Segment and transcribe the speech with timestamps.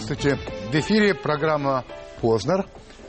[0.00, 0.38] Здравствуйте.
[0.70, 1.84] В эфире программа
[2.22, 2.66] «Познер».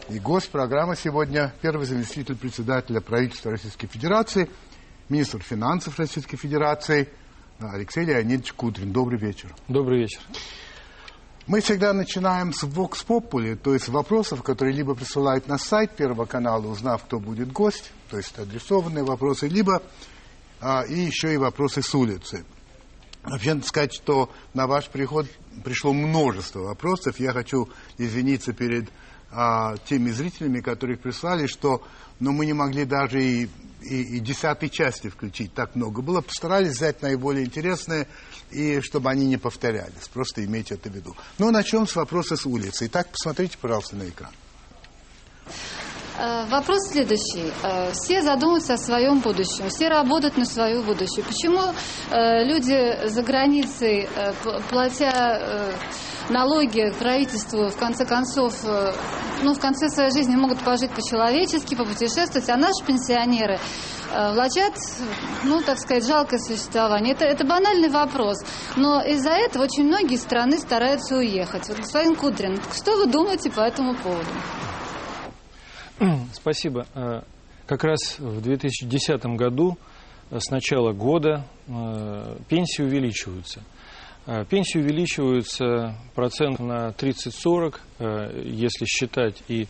[0.10, 4.50] И гость программы сегодня первый заместитель председателя правительства Российской Федерации,
[5.08, 7.08] министр финансов Российской Федерации
[7.60, 8.92] Алексей Леонидович Кудрин.
[8.92, 9.56] Добрый вечер.
[9.70, 10.20] Добрый вечер.
[11.48, 16.26] Мы всегда начинаем с Vox Populi, то есть вопросов, которые либо присылают на сайт Первого
[16.26, 19.82] канала, узнав, кто будет гость, то есть адресованные вопросы, либо
[20.60, 22.44] а, и еще и вопросы с улицы.
[23.24, 25.28] Вообще, надо сказать, что на ваш приход
[25.64, 27.20] пришло множество вопросов.
[27.20, 28.90] Я хочу извиниться перед
[29.32, 31.84] а, теми зрителями, которые прислали, что
[32.20, 33.50] ну, мы не могли даже и,
[33.82, 36.22] и, и десятой части включить, так много было.
[36.22, 38.08] Постарались взять наиболее интересные,
[38.50, 40.08] и чтобы они не повторялись.
[40.14, 41.16] Просто имейте это в виду.
[41.38, 42.88] Ну, начнем с вопроса с улицы.
[42.88, 44.32] Итак, посмотрите, пожалуйста, на экран.
[46.22, 47.52] Э, вопрос следующий.
[47.64, 51.26] Э, все задумываются о своем будущем, все работают на свое будущее.
[51.26, 51.74] Почему
[52.12, 54.08] э, люди за границей,
[54.70, 55.74] платя
[56.30, 58.54] налоги правительству, в конце концов,
[59.42, 63.60] ну, в конце своей жизни могут пожить по-человечески, попутешествовать, а наши пенсионеры
[64.12, 64.74] влачат,
[65.44, 67.14] ну, так сказать, жалкое существование.
[67.14, 68.38] Это, это банальный вопрос.
[68.76, 71.68] Но из-за этого очень многие страны стараются уехать.
[71.70, 74.30] Вот, господин Кудрин, что вы думаете по этому поводу?
[76.34, 76.88] Спасибо.
[76.96, 77.22] Э,
[77.68, 79.78] как раз в 2010 году
[80.30, 83.62] э, с начала года э, пенсии увеличиваются.
[84.52, 87.80] Пенсии увеличиваются процент на 30-40,
[88.46, 89.68] если считать и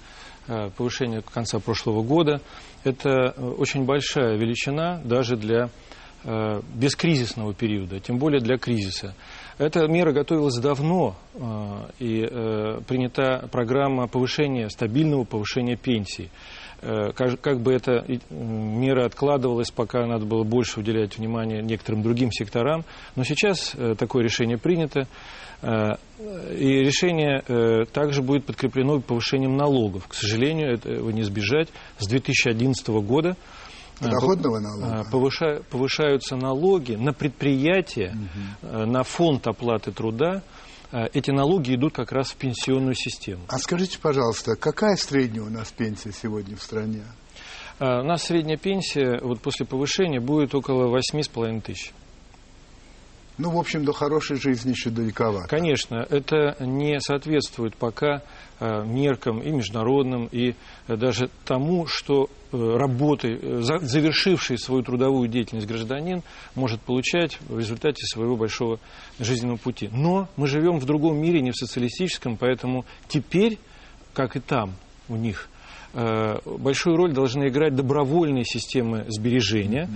[0.75, 2.41] повышение конца прошлого года.
[2.83, 5.69] Это очень большая величина даже для
[6.75, 9.15] бескризисного периода, тем более для кризиса.
[9.61, 11.39] Эта мера готовилась давно, э,
[11.99, 16.31] и э, принята программа повышения, стабильного повышения пенсий.
[16.81, 22.85] Э, как бы эта мера откладывалась, пока надо было больше уделять внимание некоторым другим секторам.
[23.15, 25.07] Но сейчас такое решение принято.
[25.61, 30.07] И решение также будет подкреплено повышением налогов.
[30.07, 31.69] К сожалению, этого не избежать.
[31.99, 33.37] С 2011 года
[34.09, 35.07] Доходного налога.
[35.11, 38.15] Повыша, повышаются налоги на предприятия,
[38.61, 38.85] угу.
[38.85, 40.43] на фонд оплаты труда.
[40.91, 43.43] Э, эти налоги идут как раз в пенсионную систему.
[43.47, 47.03] А скажите, пожалуйста, какая средняя у нас пенсия сегодня в стране?
[47.79, 51.93] Э, у нас средняя пенсия вот после повышения будет около 8,5 тысяч.
[53.41, 55.47] Ну, в общем, до хорошей жизни еще далековато.
[55.47, 58.21] Конечно, это не соответствует пока
[58.59, 60.53] э, меркам и международным, и
[60.87, 66.21] даже тому, что э, работы, э, завершивший свою трудовую деятельность гражданин
[66.53, 68.79] может получать в результате своего большого
[69.17, 69.89] жизненного пути.
[69.91, 73.57] Но мы живем в другом мире, не в социалистическом, поэтому теперь,
[74.13, 74.75] как и там
[75.09, 75.50] у них, Э,
[75.93, 79.89] большую роль должны играть добровольные системы сбережения.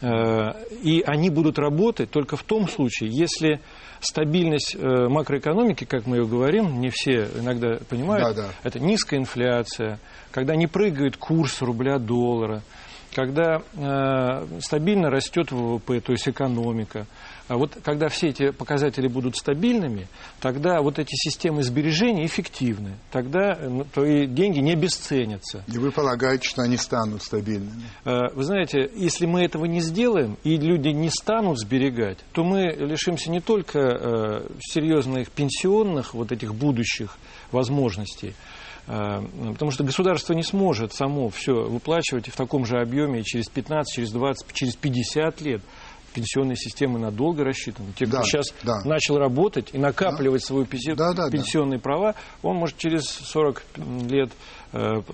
[0.00, 0.52] Э,
[0.82, 3.60] и они будут работать только в том случае, если
[4.00, 8.48] стабильность э, макроэкономики, как мы ее говорим, не все иногда понимают, да, да.
[8.62, 9.98] это низкая инфляция,
[10.30, 12.62] когда не прыгает курс рубля-доллара,
[13.14, 13.62] когда
[14.60, 17.06] стабильно растет ВВП, то есть экономика,
[17.52, 20.08] а вот когда все эти показатели будут стабильными,
[20.40, 22.94] тогда вот эти системы сбережения эффективны.
[23.10, 23.58] Тогда
[23.92, 25.62] то и деньги не обесценятся.
[25.66, 27.82] И вы полагаете, что они станут стабильными?
[28.06, 32.72] Э, вы знаете, если мы этого не сделаем, и люди не станут сберегать, то мы
[32.72, 37.18] лишимся не только э, серьезных пенсионных вот этих будущих
[37.50, 38.61] возможностей, э,
[38.92, 44.10] Потому что государство не сможет само все выплачивать в таком же объеме через 15, через
[44.12, 45.62] 20, через 50 лет
[46.12, 47.92] пенсионные системы надолго рассчитаны.
[47.98, 48.82] Те, кто да, сейчас да.
[48.84, 50.46] начал работать и накапливать да.
[50.46, 51.82] свои да, да, пенсионные да.
[51.82, 53.62] права, он может через 40
[54.10, 54.34] лет э,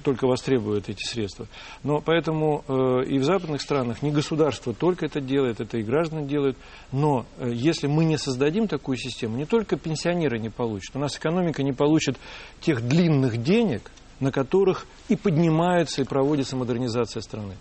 [0.04, 1.46] только востребует эти средства.
[1.82, 6.26] Но поэтому э, и в западных странах не государство только это делает, это и граждане
[6.26, 6.56] делают.
[6.92, 11.16] Но э, если мы не создадим такую систему, не только пенсионеры не получат, у нас
[11.16, 12.16] экономика не получит
[12.60, 13.90] тех длинных денег,
[14.20, 17.56] на которых и поднимается и проводится модернизация страны.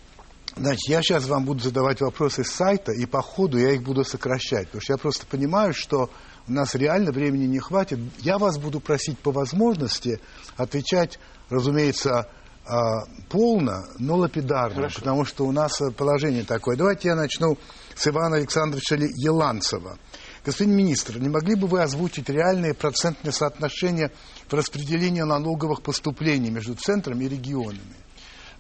[0.56, 4.04] Значит, я сейчас вам буду задавать вопросы с сайта, и по ходу я их буду
[4.04, 6.10] сокращать, потому что я просто понимаю, что
[6.48, 8.00] нас реально времени не хватит.
[8.20, 10.20] Я вас буду просить по возможности
[10.56, 12.30] отвечать, разумеется,
[12.66, 15.00] а, полно, но лапидарно, Хорошо.
[15.00, 16.76] потому что у нас положение такое.
[16.76, 17.58] Давайте я начну
[17.96, 19.98] с Ивана Александровича Еланцева.
[20.46, 24.12] Господин министр, не могли бы вы озвучить реальные процентные соотношения
[24.48, 27.96] в распределении налоговых поступлений между центром и регионами?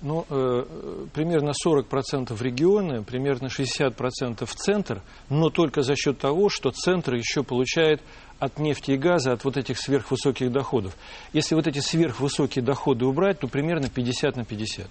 [0.02, 0.64] Ну, э,
[1.12, 7.16] примерно 40% в регионы, примерно 60% в центр, но только за счет того, что центр
[7.16, 8.02] еще получает
[8.38, 10.96] от нефти и газа, от вот этих сверхвысоких доходов.
[11.34, 14.88] Если вот эти сверхвысокие доходы убрать, то примерно 50 на 50.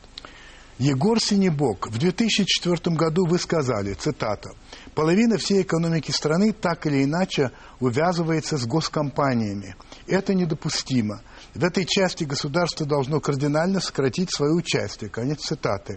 [0.79, 4.51] Егор Синебок, в 2004 году вы сказали, цитата,
[4.95, 9.75] «Половина всей экономики страны так или иначе увязывается с госкомпаниями.
[10.07, 11.23] Это недопустимо.
[11.57, 15.09] В этой части государство должно кардинально сократить свое участие».
[15.09, 15.97] Конец цитаты.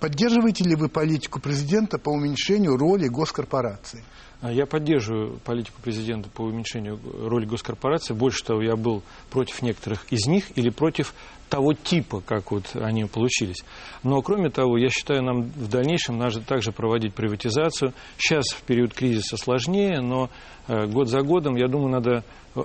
[0.00, 4.02] Поддерживаете ли вы политику президента по уменьшению роли госкорпораций?
[4.46, 8.14] А я поддерживаю политику президента по уменьшению роли госкорпораций.
[8.14, 11.14] Больше того, я был против некоторых из них или против
[11.48, 13.64] того типа, как вот они получились.
[14.04, 17.92] Но, кроме того, я считаю, нам в дальнейшем надо также проводить приватизацию.
[18.18, 20.30] Сейчас в период кризиса сложнее, но
[20.68, 22.22] э, год за годом, я думаю, надо
[22.54, 22.60] э,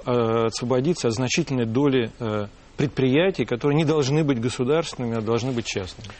[0.45, 2.45] освободиться от значительной доли э,
[2.77, 6.11] предприятий, которые не должны быть государственными, а должны быть частными.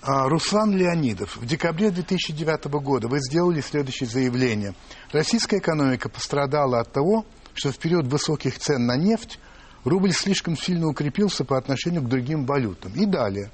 [0.00, 4.74] А, Руслан Леонидов, в декабре 2009 года вы сделали следующее заявление.
[5.12, 9.40] Российская экономика пострадала от того, что в период высоких цен на нефть
[9.84, 12.92] рубль слишком сильно укрепился по отношению к другим валютам.
[12.94, 13.50] И далее.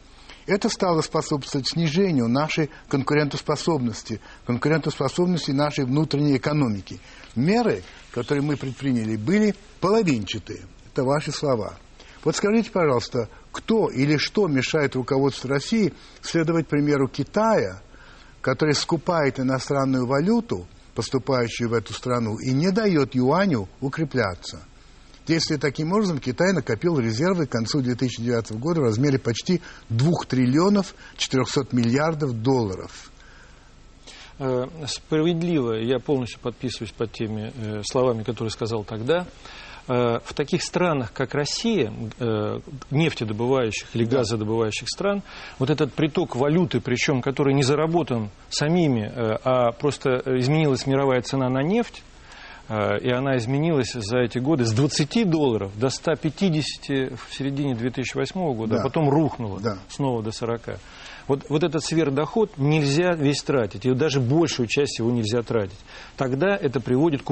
[0.46, 7.00] Это стало способствовать снижению нашей конкурентоспособности, конкурентоспособности нашей внутренней экономики.
[7.34, 10.60] Меры, которые мы предприняли, были половинчатые.
[10.92, 11.78] Это ваши слова.
[12.22, 17.80] Вот скажите, пожалуйста, кто или что мешает руководству России следовать примеру Китая,
[18.40, 20.66] который скупает иностранную валюту,
[20.96, 24.60] поступающую в эту страну, и не дает юаню укрепляться?
[25.28, 30.94] Если таким образом Китай накопил резервы к концу 2009 года в размере почти 2 триллионов
[31.16, 33.10] 400 миллиардов долларов.
[34.40, 39.26] Э, справедливо, я полностью подписываюсь под теми э, словами, которые сказал тогда.
[39.86, 42.60] Э, в таких странах, как Россия, э,
[42.90, 45.22] нефтедобывающих или газодобывающих стран,
[45.58, 51.50] вот этот приток валюты, причем который не заработан самими, э, а просто изменилась мировая цена
[51.50, 52.02] на нефть,
[52.66, 58.76] и она изменилась за эти годы с 20 долларов до 150 в середине 2008 года,
[58.76, 58.80] а да.
[58.80, 59.76] а потом рухнула да.
[59.90, 60.78] снова до 40.
[61.26, 65.78] Вот, вот этот сверхдоход нельзя весь тратить, и даже большую часть его нельзя тратить.
[66.16, 67.30] Тогда это приводит к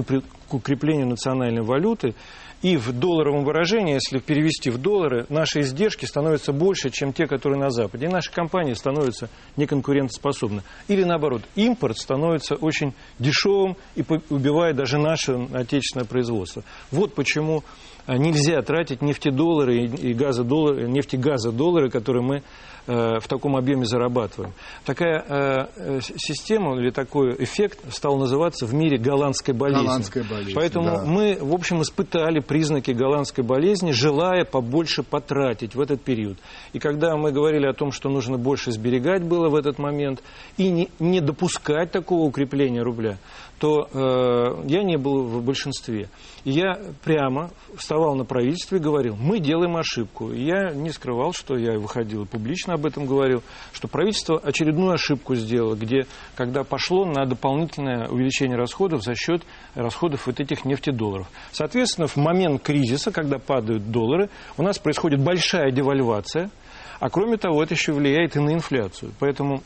[0.51, 2.15] укреплению национальной валюты,
[2.63, 7.59] и в долларовом выражении, если перевести в доллары, наши издержки становятся больше, чем те, которые
[7.59, 8.07] на Западе.
[8.07, 10.63] И наши компании становятся неконкурентоспособны.
[10.87, 16.63] Или наоборот, импорт становится очень дешевым и убивает даже наше отечественное производство.
[16.93, 17.65] Вот почему
[18.07, 22.43] нельзя тратить нефтедоллары и газодоллары, нефтегазодоллары, которые мы
[22.85, 24.55] Э, в таком объеме зарабатываем.
[24.85, 29.85] Такая э, э, система или такой эффект стал называться в мире голландской болезни.
[29.85, 31.05] Голландская болезнь Поэтому да.
[31.05, 36.39] мы, в общем, испытали признаки голландской болезни, желая побольше потратить в этот период.
[36.73, 40.21] И когда мы говорили о том, что нужно больше сберегать было в этот момент
[40.57, 43.19] и не, не допускать такого укрепления рубля,
[43.63, 46.09] то э, я не был в большинстве.
[46.43, 50.33] И я прямо вставал на правительстве и говорил, мы делаем ошибку.
[50.33, 55.37] И я не скрывал, что я выходил публично об этом говорил, что правительство очередную ошибку
[55.37, 59.45] сделало, где, когда пошло на дополнительное увеличение расходов за счет
[59.77, 61.31] расходов вот этих нефтедолларов.
[61.53, 66.51] Соответственно, в момент кризиса, когда падают доллары, у нас происходит большая девальвация,
[66.99, 69.13] а кроме того, это еще влияет и на инфляцию.
[69.21, 69.63] Поэтому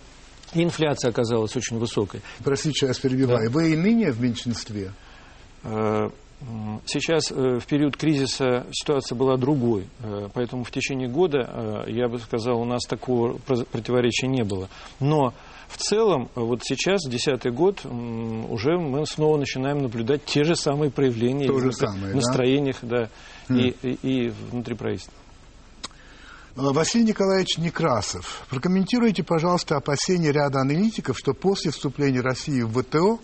[0.56, 2.22] и инфляция оказалась очень высокой.
[2.42, 3.50] Простите, сейчас перебиваю.
[3.50, 3.54] Да.
[3.54, 4.92] Вы и ныне в меньшинстве?
[5.64, 6.08] Э,
[6.86, 12.18] сейчас э, в период кризиса ситуация была другой, э, поэтому в течение года, я бы
[12.18, 14.68] сказал, у нас такого противоречия не было.
[15.00, 15.34] Но
[15.68, 21.48] в целом, вот сейчас, десятый год, уже мы снова начинаем наблюдать те же самые проявления
[21.48, 23.08] То же самое, настроениях да?
[23.48, 25.12] Да, и, и, и внутри правительства.
[26.56, 33.20] Э, Василий Николаевич Некрасов, прокомментируйте, пожалуйста, опасения ряда аналитиков, что после вступления России в ВТО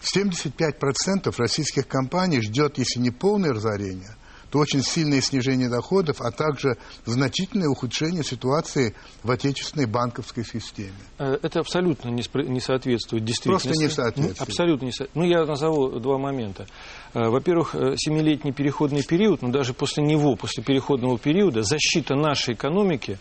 [0.00, 4.16] 75% российских компаний ждет, если не полное разорение,
[4.52, 10.92] то очень сильное снижение доходов, а также значительное ухудшение ситуации в отечественной банковской системе.
[11.18, 13.68] Э, это абсолютно не, не соответствует действительности.
[13.68, 14.48] Просто не соответствует.
[14.48, 15.26] Абсолютно не соответствует.
[15.26, 16.66] Ну, я назову два момента.
[17.14, 22.52] Э, во-первых, э, семилетний переходный период, но даже после него, после переходного периода, защита нашей
[22.52, 23.18] экономики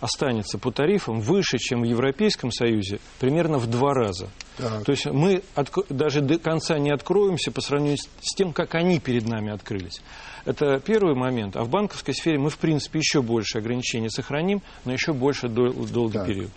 [0.00, 4.30] останется по тарифам выше, чем в Европейском Союзе, примерно в два раза.
[4.58, 4.84] Так.
[4.84, 8.98] То есть мы от, даже до конца не откроемся по сравнению с тем, как они
[8.98, 10.02] перед нами открылись.
[10.44, 11.56] Это первый момент.
[11.56, 15.72] А в банковской сфере мы, в принципе, еще больше ограничений сохраним, но еще больше дол
[15.72, 16.26] долгий так.
[16.26, 16.50] период.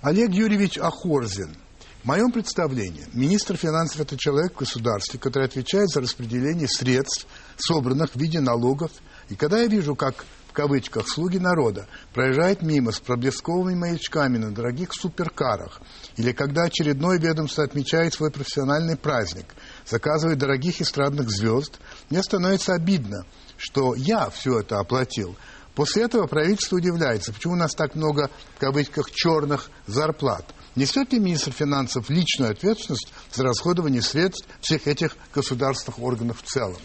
[0.00, 1.56] Олег Юрьевич Ахорзин.
[2.02, 8.12] В моем представлении министр финансов– это человек в государстве, который отвечает за распределение средств, собранных
[8.12, 8.92] в виде налогов.
[9.28, 14.52] И когда я вижу, как в кавычках «слуги народа» проезжают мимо с проблесковыми маячками на
[14.52, 15.82] дорогих суперкарах,
[16.16, 19.46] или когда очередное ведомство отмечает свой профессиональный праздник,
[19.88, 21.78] заказывает дорогих эстрадных звезд,
[22.10, 23.24] мне становится обидно,
[23.56, 25.36] что я все это оплатил.
[25.74, 30.44] После этого правительство удивляется, почему у нас так много, в кавычках, черных зарплат.
[30.74, 36.78] Несет ли министр финансов личную ответственность за расходование средств всех этих государственных органов в целом?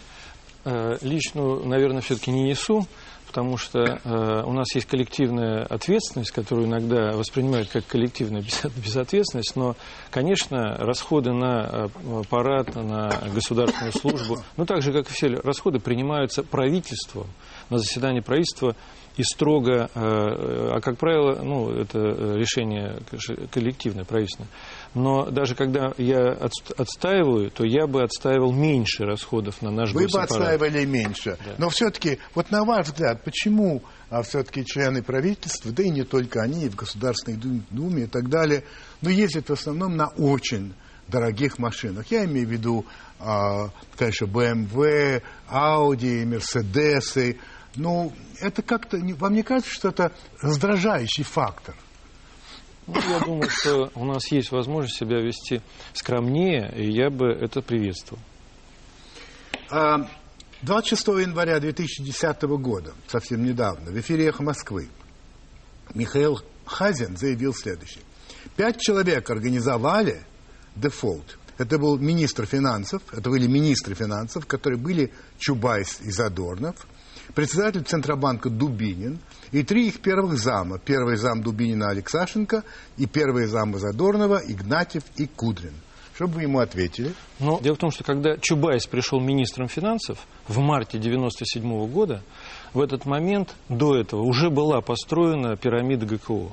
[0.64, 2.86] Э, личную, наверное, все-таки не несу,
[3.34, 8.44] потому что э, у нас есть коллективная ответственность, которую иногда воспринимают как коллективная
[8.76, 9.74] безответственность, но,
[10.12, 15.80] конечно, расходы на э, аппарат, на государственную службу, ну, так же, как и все расходы,
[15.80, 17.26] принимаются правительством
[17.70, 18.76] на заседании правительства
[19.16, 23.00] и строго, э, а как правило, ну, это решение
[23.50, 24.50] коллективное, правительственное.
[24.94, 26.38] Но даже когда я
[26.76, 31.36] отстаиваю, то я бы отстаивал меньше расходов на наш Вы бы отстаивали меньше.
[31.44, 31.54] Да.
[31.58, 36.40] Но все-таки, вот на ваш взгляд, почему а все-таки члены правительства, да и не только
[36.40, 37.38] они, и в Государственной
[37.70, 38.62] Думе и так далее,
[39.00, 40.74] но ездят в основном на очень
[41.08, 42.06] дорогих машинах.
[42.12, 42.86] Я имею в виду,
[43.18, 47.36] конечно, BMW, Audi, Mercedes,
[47.74, 51.74] ну, это как-то, вам не кажется, что это раздражающий фактор?
[52.86, 55.62] Ну, я думаю, что у нас есть возможность себя вести
[55.94, 58.22] скромнее, и я бы это приветствовал.
[60.62, 64.88] 26 а, января 2010 года, совсем недавно, в эфире «Эхо Москвы»
[65.94, 68.04] Михаил Хазин заявил следующее.
[68.56, 70.22] Пять человек организовали
[70.76, 71.38] дефолт.
[71.56, 76.86] Это был министр финансов, это были министры финансов, которые были Чубайс и Задорнов–
[77.34, 79.18] председатель Центробанка Дубинин
[79.52, 80.78] и три их первых зама.
[80.78, 82.64] Первый зам Дубинина Алексашенко
[82.96, 85.74] и первый зам Задорнова Игнатьев и Кудрин.
[86.14, 87.12] Что бы вы ему ответили?
[87.40, 92.22] Ну, дело в том, что когда Чубайс пришел министром финансов в марте 1997 года,
[92.72, 96.52] в этот момент до этого уже была построена пирамида ГКО.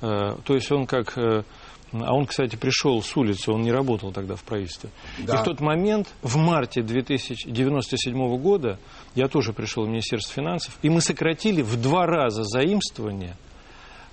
[0.00, 1.44] Э, то есть он как э,
[1.92, 4.90] а он, кстати, пришел с улицы, он не работал тогда в правительстве.
[5.18, 5.34] Да.
[5.34, 8.78] И в тот момент, в марте 1997 года,
[9.14, 13.36] я тоже пришел в Министерство финансов, и мы сократили в два раза заимствование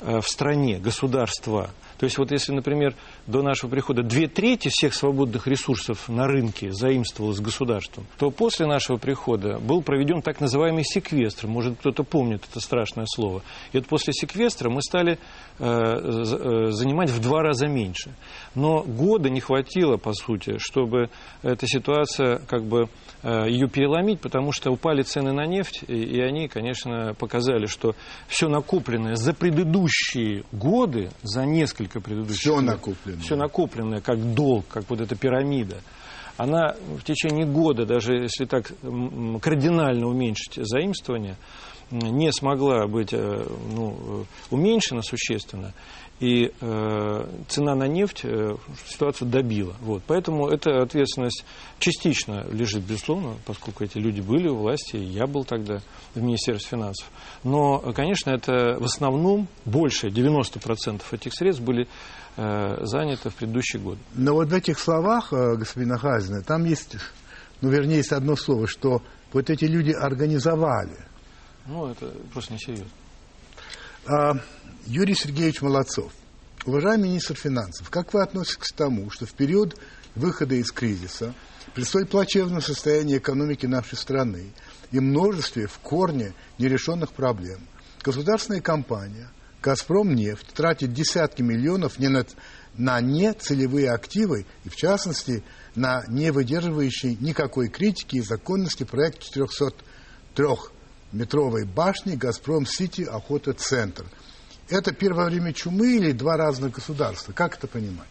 [0.02, 2.94] э, в стране, государства– то есть вот если, например,
[3.26, 8.98] до нашего прихода две трети всех свободных ресурсов на рынке заимствовалось государством, то после нашего
[8.98, 11.48] прихода был проведен так называемый секвестр.
[11.48, 13.42] Может, кто-то помнит это страшное слово.
[13.74, 15.18] И вот после секвестра мы стали
[15.60, 18.14] э, э, занимать в два раза меньше.
[18.54, 21.10] Но года не хватило, по сути, чтобы
[21.42, 22.90] эта ситуация как бы
[23.28, 27.96] ее переломить, потому что упали цены на нефть, и, и они, конечно, показали, что
[28.28, 33.22] все накопленное за предыдущие годы, за несколько предыдущих Все накопленное.
[33.22, 35.82] Все накопленное, как долг, как вот эта пирамида.
[36.38, 38.72] Она в течение года, даже если так
[39.42, 41.36] кардинально уменьшить заимствование,
[41.90, 45.74] не смогла быть э, ну, уменьшена существенно
[46.20, 48.56] и э, цена на нефть э,
[48.88, 49.76] ситуацию добила.
[49.82, 50.02] Вот.
[50.08, 51.46] Поэтому эта ответственность
[51.78, 55.80] частично лежит, безусловно, поскольку эти люди были у власти, я был тогда
[56.16, 57.08] в Министерстве финансов.
[57.44, 61.88] Но, конечно, это в основном больше 90% этих средств были
[62.36, 64.00] э, заняты в предыдущие годы.
[64.16, 66.96] Но вот в этих словах э, господина Хазина, там есть,
[67.62, 70.98] ну, вернее, есть одно слово, что вот эти люди организовали.
[71.68, 72.88] Ну, это просто несерьезно.
[74.10, 74.40] А,
[74.86, 76.14] Юрий Сергеевич Молодцов.
[76.66, 79.78] Уважаемый министр финансов, как вы относитесь к тому, что в период
[80.16, 81.34] выхода из кризиса,
[81.76, 84.54] при столь плачевном состоянии экономики нашей страны
[84.92, 87.60] и множестве в корне нерешенных проблем,
[88.02, 89.30] государственная компания
[89.62, 92.26] «Газпром нефть» тратит десятки миллионов не на,
[92.78, 95.44] на нецелевые активы и, в частности,
[95.76, 99.24] на не выдерживающий никакой критики и законности проект
[101.14, 104.06] 403-метровой башни «Газпром-Сити Охота-Центр»,
[104.70, 107.32] это первое время чумы или два разных государства?
[107.32, 108.08] Как это понимать?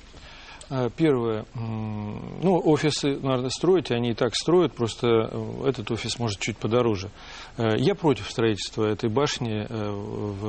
[0.69, 6.41] А, первое, ну, офисы надо строить, они и так строят, просто э, этот офис может
[6.41, 7.11] чуть подороже.
[7.57, 9.91] Э, я против строительства этой башни э,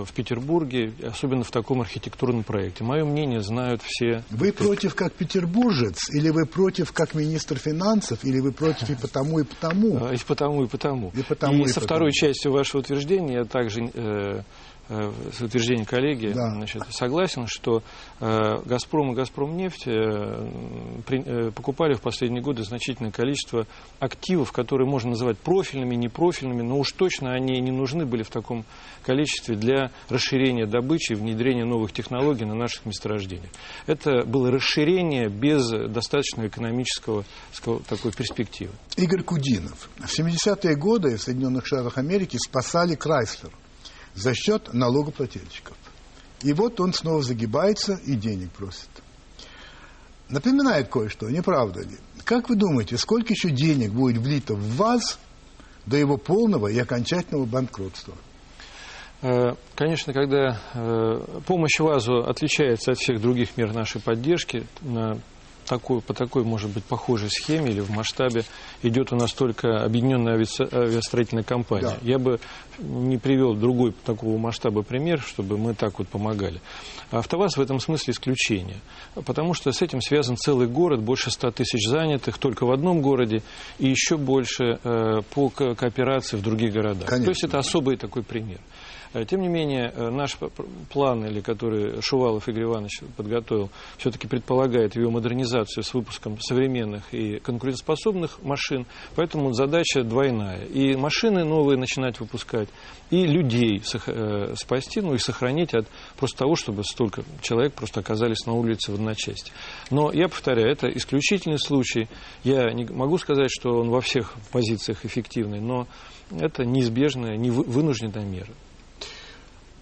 [0.03, 2.83] в Петербурге, особенно в таком архитектурном проекте.
[2.83, 4.23] Мое мнение знают все.
[4.31, 9.39] Вы против как петербуржец, или вы против как министр финансов, или вы против и потому,
[9.39, 10.07] и потому?
[10.09, 11.11] И потому, и потому.
[11.13, 11.85] И, потому, и, и со потому.
[11.85, 14.41] второй частью вашего утверждения я также Э,
[14.89, 16.49] с утверждением коллеги да.
[16.51, 17.83] значит, согласен, что
[18.19, 20.49] э, «Газпром» и «Газпромнефть» э,
[21.05, 23.67] при, покупали в последние годы значительное количество
[23.99, 28.63] активов, которые можно называть профильными, непрофильными, но уж точно они не нужны были в таком
[29.03, 33.51] количестве для расширения добычи и внедрения новых технологий на наших месторождениях.
[33.87, 37.25] Это было расширение без достаточного экономического
[37.89, 38.71] такой перспективы.
[38.95, 39.89] Игорь Кудинов.
[39.97, 43.51] В 70-е годы в Соединенных Штатах Америки спасали Крайслер–
[44.17, 45.77] за счет налогоплательщиков.
[46.41, 48.89] И вот он снова загибается и денег просит.
[50.29, 51.97] Напоминает кое-что, не правда ли?
[52.25, 55.19] Как вы думаете, сколько еще денег будет влито в вас
[55.85, 58.15] до его полного и окончательного банкротства?
[59.21, 64.67] Э, конечно, когда э, помощь ВАЗу отличается от всех других мер нашей поддержки,
[65.67, 68.43] такой, по такой, может быть, похожей схеме или в масштабе
[68.81, 71.89] идет у нас только объединенная авиастроительная компания.
[71.89, 71.97] Да.
[72.01, 72.39] Я бы
[72.79, 76.61] не привел другой такого масштаба пример, чтобы мы так вот помогали.
[77.11, 78.77] А АвтоВАЗ в этом смысле исключение,
[79.25, 83.41] потому что с этим связан целый город, больше 100 тысяч занятых только в одном городе
[83.79, 87.07] и еще больше э, по кооперации в других городах.
[87.07, 87.25] Конечно.
[87.25, 88.59] То есть это особый такой пример.
[89.13, 90.37] Э, тем не менее, э, наш
[90.91, 97.39] план, или который Шувалов Игорь Иванович подготовил, все-таки предполагает его модернизацию с выпуском современных и
[97.39, 98.85] конкурентоспособных машин,
[99.15, 100.65] поэтому задача двойная.
[100.65, 102.69] И машины новые начинать выпускать,
[103.09, 105.87] и людей э, спасти, ну и сохранить от
[106.17, 109.53] просто того, чтобы столько человек просто оказались на улице в одночасье.
[109.89, 112.07] Но я повторяю, это исключительный случай.
[112.43, 115.87] Я не могу сказать, что он во всех позициях эффективный, но
[116.31, 118.53] это неизбежная, не вынужденная мера.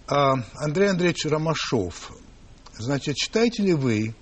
[0.07, 2.11] А, Андрей Андреевич Ромашов,
[2.77, 4.13] значит, считаете ли вы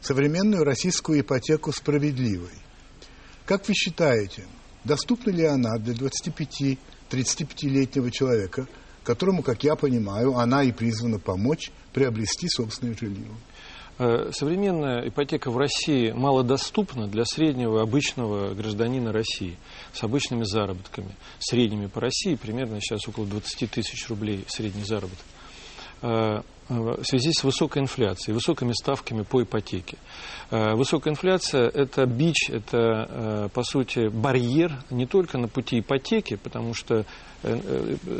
[0.00, 2.52] современную российскую ипотеку справедливой?
[3.44, 4.44] Как вы считаете,
[4.84, 8.68] доступна ли она для 25-35-летнего человека,
[9.02, 13.32] которому, как я понимаю, она и призвана помочь приобрести собственное жилье?
[13.96, 19.56] Э, современная ипотека в России малодоступна для среднего обычного гражданина России
[19.92, 21.14] с обычными заработками.
[21.38, 25.24] Средними по России примерно сейчас около 20 тысяч рублей средний заработок.
[26.68, 29.98] Э, в связи с высокой инфляцией, высокими ставками по ипотеке.
[30.50, 36.74] Э, высокая инфляция– это бич, это, по сути, барьер не только на пути ипотеки, потому
[36.74, 37.04] что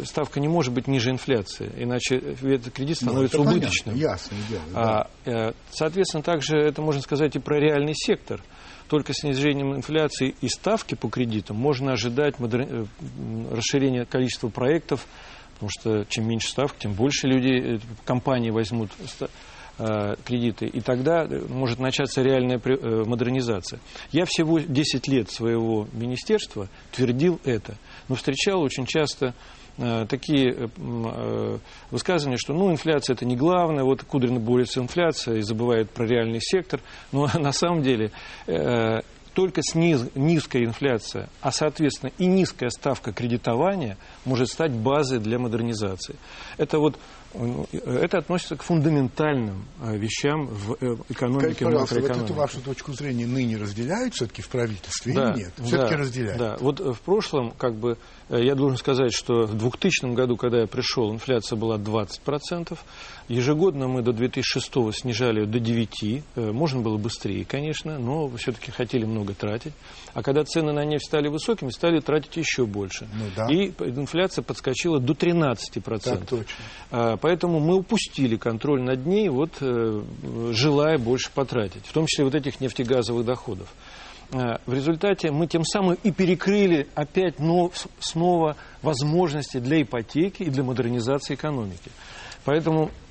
[0.04, 3.94] ставка не может быть ниже инфляции, иначе этот кредит становится ну, убыточным.
[3.94, 5.08] Понятно, ясно дело, да.
[5.24, 8.42] А, соответственно, также это можно сказать и про реальный сектор–
[8.88, 12.60] только снижением инфляции и ставки по кредитам можно ожидать модер...
[12.62, 12.84] Э,
[13.50, 15.06] расширения количества проектов,
[15.64, 18.90] потому что чем меньше ставок, тем больше людей, э, компании возьмут
[19.78, 22.60] э, кредиты, и тогда может начаться реальная
[23.04, 23.80] модернизация.
[24.12, 27.76] Я всего 10 лет своего министерства твердил это,
[28.08, 29.34] но встречал очень часто
[29.76, 31.58] Э, такие э, э,
[31.90, 36.06] высказывания, что ну, инфляция это не главное, вот Кудрин борется с инфляцией и забывает про
[36.06, 36.80] реальный сектор.
[37.10, 38.12] Но на самом деле
[39.34, 45.38] только с низ, низкой инфляцией, а соответственно и низкая ставка кредитования может стать базой для
[45.38, 46.16] модернизации.
[46.56, 46.98] Это вот
[47.36, 52.14] ну, это относится к фундаментальным э, вещам в э, экономике, Скажите, макроэкономике.
[52.14, 55.52] Вот эту вашу точку зрения ныне разделяют все-таки в правительстве да, или нет?
[55.56, 56.38] Все-таки да, разделяют.
[56.38, 60.60] Да, вот в прошлом, как бы, э, я должен сказать, что в 2000 году, когда
[60.60, 62.78] я пришел, инфляция была 20%.
[63.28, 66.52] Ежегодно мы до 2006 снижали до 9%.
[66.52, 69.72] Можно было быстрее, конечно, но все-таки хотели много тратить.
[70.12, 73.08] А когда цены на нефть стали высокими, стали тратить еще больше.
[73.14, 73.46] Ну, да.
[73.50, 76.00] И инфляция подскочила до 13%.
[76.00, 76.46] Так точно.
[76.90, 80.02] А, поэтому мы упустили контроль над ней, вот, э,
[80.52, 83.68] желая больше потратить, в том числе вот этих нефтегазовых доходов.
[84.32, 90.50] А, в результате мы тем самым и перекрыли опять но, снова возможности для ипотеки и
[90.50, 91.90] для модернизации экономики.
[92.44, 93.03] Поэтому Э,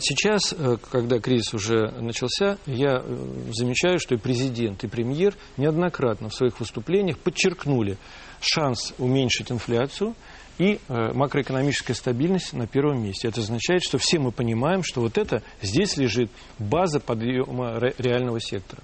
[0.00, 6.28] сейчас, э, когда кризис уже начался, я э, замечаю, что и президент, и премьер неоднократно
[6.28, 7.96] в своих выступлениях подчеркнули
[8.40, 10.14] шанс уменьшить инфляцию
[10.58, 13.28] и макроэкономическая стабильность на первом месте.
[13.28, 18.82] Это означает, что все мы понимаем, что вот это здесь лежит база подъема реального сектора.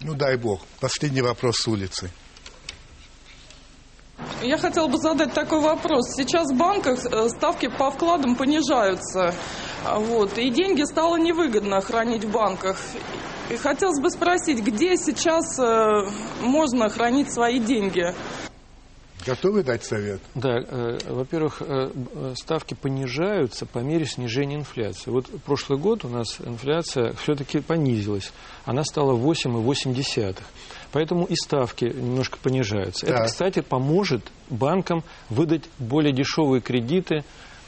[0.00, 0.60] Ну дай бог.
[0.80, 2.10] Последний вопрос с улицы.
[4.42, 6.14] Я хотела бы задать такой вопрос.
[6.14, 6.98] Сейчас в банках
[7.30, 9.34] ставки по вкладам понижаются.
[9.84, 10.38] Вот.
[10.38, 12.76] И деньги стало невыгодно хранить в банках.
[13.50, 18.12] И хотелось бы спросить, где сейчас э, можно хранить свои деньги?
[19.24, 20.20] Готовы дать совет?
[20.34, 21.90] Да, э, во-первых, э,
[22.34, 25.10] ставки понижаются по мере снижения инфляции.
[25.10, 28.32] Вот прошлый год у нас инфляция все-таки понизилась.
[28.64, 30.36] Она стала 8,8.
[30.96, 33.04] Поэтому и ставки немножко понижаются.
[33.04, 33.16] Да.
[33.16, 37.22] Это, кстати, поможет банкам выдать более дешевые кредиты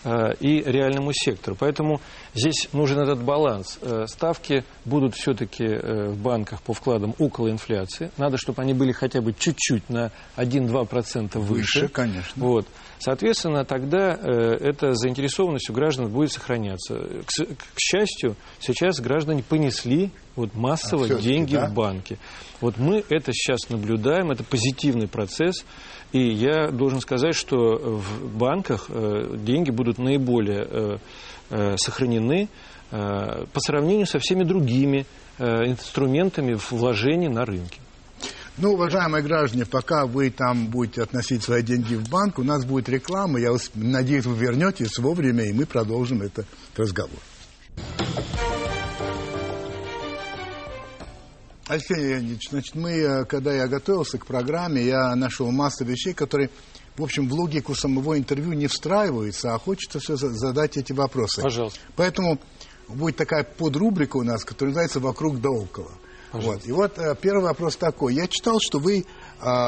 [0.04, 1.56] Э, и реальному сектору.
[1.58, 2.00] Поэтому
[2.34, 3.78] здесь нужен этот баланс.
[3.82, 8.10] Э, ставки будут все-таки э, в банках по вкладам около инфляции.
[8.16, 11.80] Надо, чтобы они были хотя бы чуть-чуть на 1-2% выше.
[11.80, 12.32] Выше, конечно.
[12.36, 12.66] Вот.
[13.00, 16.94] Соответственно, тогда эта заинтересованность у граждан будет сохраняться.
[16.96, 21.66] К, к счастью, сейчас граждане понесли вот массово а, деньги да?
[21.66, 22.18] в банки.
[22.60, 25.64] Вот мы это сейчас наблюдаем, это позитивный процесс.
[26.12, 30.98] И я должен сказать, что в банках э, деньги будут наиболее э, э,
[31.50, 32.48] сохранены
[32.90, 35.06] по сравнению со всеми другими
[35.38, 37.80] инструментами вложений на рынке.
[38.60, 42.88] Ну, уважаемые граждане, пока вы там будете относить свои деньги в банк, у нас будет
[42.88, 43.38] реклама.
[43.38, 46.44] Я надеюсь, вы вернетесь вовремя, и мы продолжим этот
[46.76, 47.20] разговор.
[51.68, 56.50] Алексей Леонидович, значит, мы, э, когда я готовился к программе, я нашел массу вещей, которые,
[56.98, 61.42] в общем, в логику самого интервью не встраиваются, а хочется все задать эти вопросы.
[61.42, 61.78] Пожалуйста.
[61.96, 62.38] Поэтому
[62.88, 65.92] будет такая подрубрика у нас, которая называется «Вокруг да около».
[66.32, 66.66] Вот.
[66.66, 68.14] И вот э, первый вопрос такой.
[68.14, 69.04] Я читал, что вы э,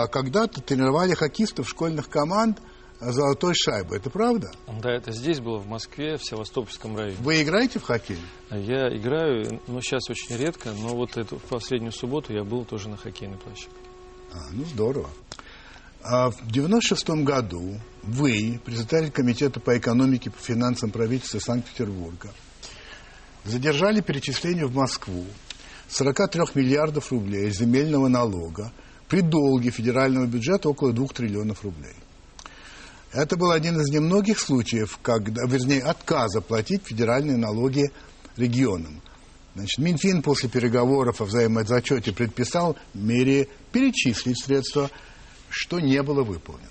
[0.08, 2.60] когда-то тренировали хоккеистов школьных команд
[3.00, 3.96] э, золотой шайбы.
[3.96, 4.50] Это правда?
[4.82, 7.16] Да, это здесь было, в Москве, в Севастопольском районе.
[7.20, 8.18] Вы играете в хоккей?
[8.50, 12.90] Я играю, но сейчас очень редко, но вот эту в последнюю субботу я был тоже
[12.90, 13.72] на хоккейной площадке.
[14.32, 15.08] А, ну здорово.
[16.02, 22.32] А в 96 году вы, председатель Комитета по экономике и по финансам правительства Санкт-Петербурга,
[23.44, 25.26] задержали перечисление в Москву
[25.88, 28.72] 43 миллиардов рублей земельного налога
[29.08, 31.96] при долге федерального бюджета около 2 триллионов рублей.
[33.12, 37.90] Это был один из немногих случаев, когда, вернее, отказа платить федеральные налоги
[38.36, 39.02] регионам.
[39.56, 44.90] Значит, Минфин после переговоров о взаимозачете предписал мере перечислить средства,
[45.50, 46.68] что не было выполнено.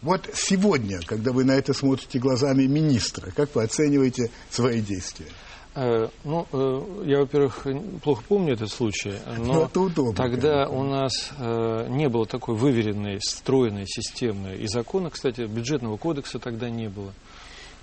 [0.00, 5.28] Вот сегодня, когда вы на это смотрите глазами министра, как вы оцениваете свои действия?
[5.74, 7.66] Э, ну, э, я, во-первых,
[8.02, 10.76] плохо помню этот случай, но ну, удобно, тогда конечно.
[10.76, 14.54] у нас э, не было такой выверенной, стройной системы.
[14.56, 17.12] И закона, кстати, бюджетного кодекса тогда не было.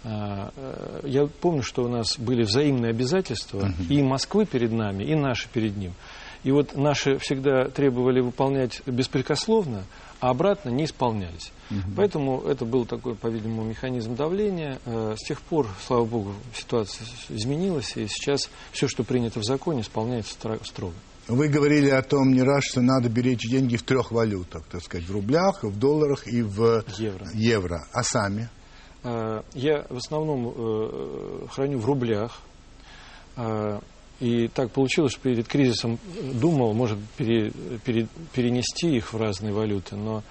[0.02, 3.74] Я помню, что у нас были взаимные обязательства угу.
[3.90, 5.94] и Москвы перед нами, и наши перед ним.
[6.44, 9.84] И вот наши всегда требовали выполнять беспрекословно,
[10.22, 11.52] а обратно не исполнялись.
[11.70, 11.80] Угу.
[11.98, 14.80] Поэтому это был такой, по-видимому, механизм давления.
[14.86, 19.82] Э, с тех пор, слава богу, ситуация изменилась, и сейчас все, что принято в законе,
[19.82, 20.94] исполняется строго.
[21.28, 25.08] Вы говорили о том не раз, что надо беречь деньги в трех валютах, так сказать,
[25.08, 27.28] в рублях, в долларах и в евро.
[27.34, 27.88] евро.
[27.94, 28.50] А сами?
[29.04, 32.42] Э, я в основном э, храню в рублях.
[34.20, 35.98] И так получилось, что перед кризисом
[36.34, 37.52] думал, может, пере,
[37.86, 40.24] пере, перенести их в разные валюты, но,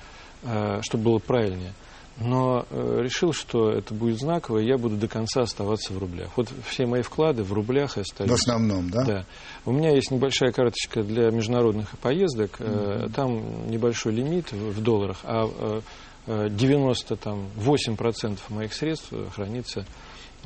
[0.42, 1.72] э, чтобы было правильнее.
[2.20, 6.30] Но э, решил, что это будет знаково, и я буду до конца оставаться в рублях.
[6.36, 8.30] Вот все мои вклады в рублях остались.
[8.30, 9.04] В основном, да?
[9.04, 9.24] Да.
[9.64, 12.60] У меня есть небольшая карточка для международных поездок.
[12.60, 13.12] Mm-hmm.
[13.14, 15.80] Там небольшой лимит в долларах, а
[16.26, 19.86] 98% моих средств хранится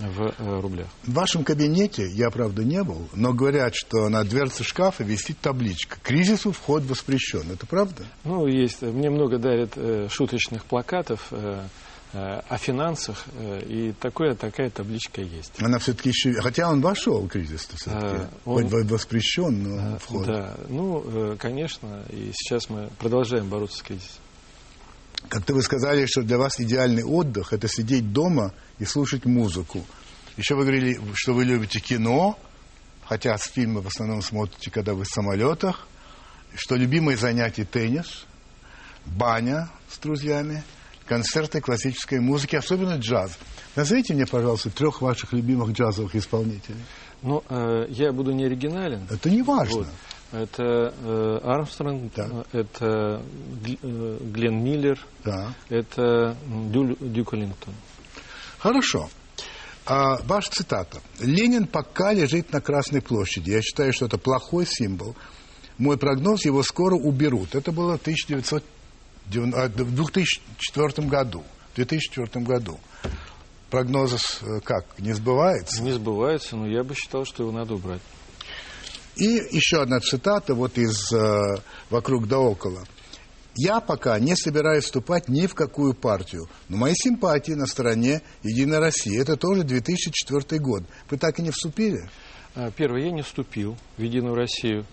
[0.08, 0.88] в э, рублях.
[1.04, 5.98] В вашем кабинете я, правда, не был, но говорят, что на дверце шкафа висит табличка
[6.02, 7.50] «Кризису вход воспрещен».
[7.52, 8.04] Это правда?
[8.24, 8.82] Ну, есть.
[8.82, 11.66] Мне много дарят э, шуточных плакатов э,
[12.12, 15.54] о финансах, э, и такое, такая табличка есть.
[15.62, 16.32] Она все-таки еще...
[16.34, 18.06] Хотя он вошел, кризис-то все-таки.
[18.06, 18.66] А, он...
[18.86, 20.26] воспрещен, но вход.
[20.26, 24.21] Да, ну, конечно, и сейчас мы продолжаем бороться с кризисом.
[25.28, 29.84] Как-то вы сказали, что для вас идеальный отдых– это сидеть дома и слушать музыку.
[30.36, 32.38] Еще вы говорили, что вы любите кино,
[33.04, 35.86] хотя фильмы в основном смотрите, когда вы в самолетах,
[36.54, 38.24] что любимые занятия– теннис,
[39.06, 40.62] баня с друзьями,
[41.06, 43.38] концерты классической музыки, особенно джаз.
[43.74, 46.78] Назовите мне, пожалуйста, трех ваших любимых джазовых исполнителей.
[47.22, 49.06] Ну, э, я буду не оригинален.
[49.10, 49.78] Это не важно.
[49.78, 49.86] Вот.
[50.32, 52.44] Это э, Армстронг, да.
[52.52, 53.22] это
[53.82, 55.52] э, Глен Миллер, да.
[55.68, 56.36] это
[56.70, 57.74] Дю, Дюк Эллингтон.
[58.58, 59.10] Хорошо.
[59.84, 61.00] А, ваша цитата.
[61.18, 63.50] «Ленин пока лежит на Красной площади.
[63.50, 65.16] Я считаю, что это плохой символ.
[65.76, 67.54] Мой прогноз, его скоро уберут».
[67.54, 68.64] Это было в 1900,
[69.26, 71.42] 2004 году.
[71.72, 72.78] В 2004 году.
[73.72, 74.84] Прогноз э, как?
[74.98, 75.82] Не сбывается?
[75.82, 78.02] Не сбывается, но я бы считал, что его надо убрать.
[79.16, 81.54] И еще одна цитата вот из э,
[81.88, 82.84] «Вокруг да около».
[83.56, 88.78] «Я пока не собираюсь вступать ни в какую партию, но мои симпатии на стороне Единой
[88.78, 89.18] России.
[89.18, 90.82] Это тоже 2004 год.
[91.08, 92.10] Вы так и не вступили?»
[92.54, 94.84] а, Первое, я не вступил в Единую Россию.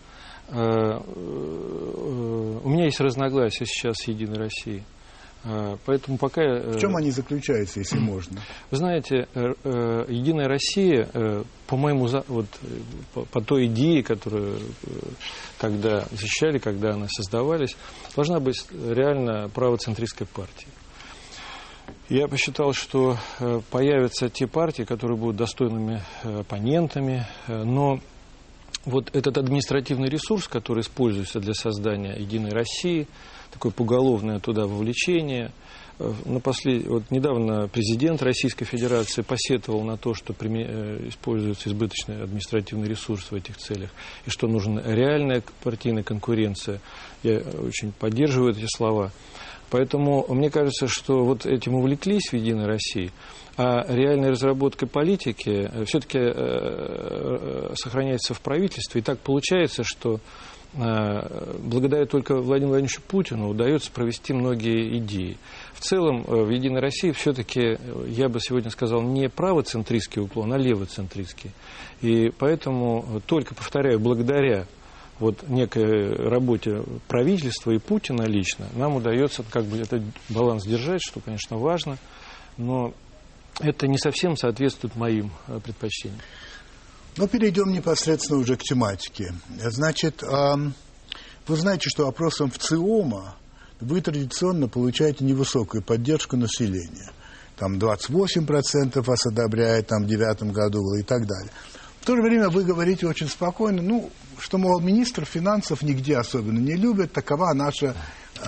[0.48, 1.02] Э, э,
[2.64, 4.86] у меня есть разногласия сейчас с Единой Россией.
[5.46, 6.42] А, поэтому пока...
[6.42, 8.42] В чем они заключаются, если можно?
[8.72, 12.48] Вы знаете, э, э, Единая Россия, э, по моему, вот,
[13.14, 14.60] по, той идее, которую
[15.60, 17.78] тогда защищали, когда она создавались,
[18.16, 20.72] должна быть реально правоцентристской партией.
[22.10, 23.18] Я посчитал, что
[23.70, 28.00] появятся те партии, которые будут достойными оппонентами, но
[28.86, 33.08] вот этот административный ресурс, который используется для создания Единой России–
[33.52, 35.52] такое поголовное туда вовлечение,
[36.26, 36.88] на послед...
[36.88, 40.64] вот недавно президент Российской Федерации посетовал на то, что прими...
[41.10, 43.90] используется избыточный административный ресурс в этих целях,
[44.26, 46.80] и что нужна реальная партийная конкуренция.
[47.24, 49.12] Я очень поддерживаю эти слова.
[49.72, 53.12] Поэтому мне кажется, что вот этим увлеклись в «Единой России»,
[53.62, 56.18] а реальной разработкой политики все-таки
[57.76, 59.02] сохраняется в правительстве.
[59.02, 60.22] И так получается, что
[60.74, 65.36] благодаря только Владимиру Владимировичу Путину удается провести многие идеи.
[65.74, 71.52] В целом, в «Единой России» все-таки, я бы сегодня сказал, не правоцентристский уклон, а левоцентристский.
[72.00, 74.68] И поэтому, только, повторяю, благодаря
[75.20, 81.20] вот некой работе правительства и Путина лично, нам удается как бы этот баланс держать, что,
[81.20, 81.98] конечно, важно,
[82.56, 82.94] но
[83.60, 86.22] это не совсем соответствует моим э, предпочтениям.
[87.18, 89.34] Ну, перейдем непосредственно уже к тематике.
[89.58, 93.36] Значит, вы знаете, что опросом в ЦИОМа
[93.82, 97.12] вы традиционно получаете невысокую поддержку населения.
[97.58, 101.52] Там 28% вас одобряет, там в девятом году было и так далее.
[102.00, 106.58] В то же время вы говорите очень спокойно, ну, что, мол, министр финансов нигде особенно
[106.58, 107.96] не любят, такова наша,
[108.38, 108.46] э,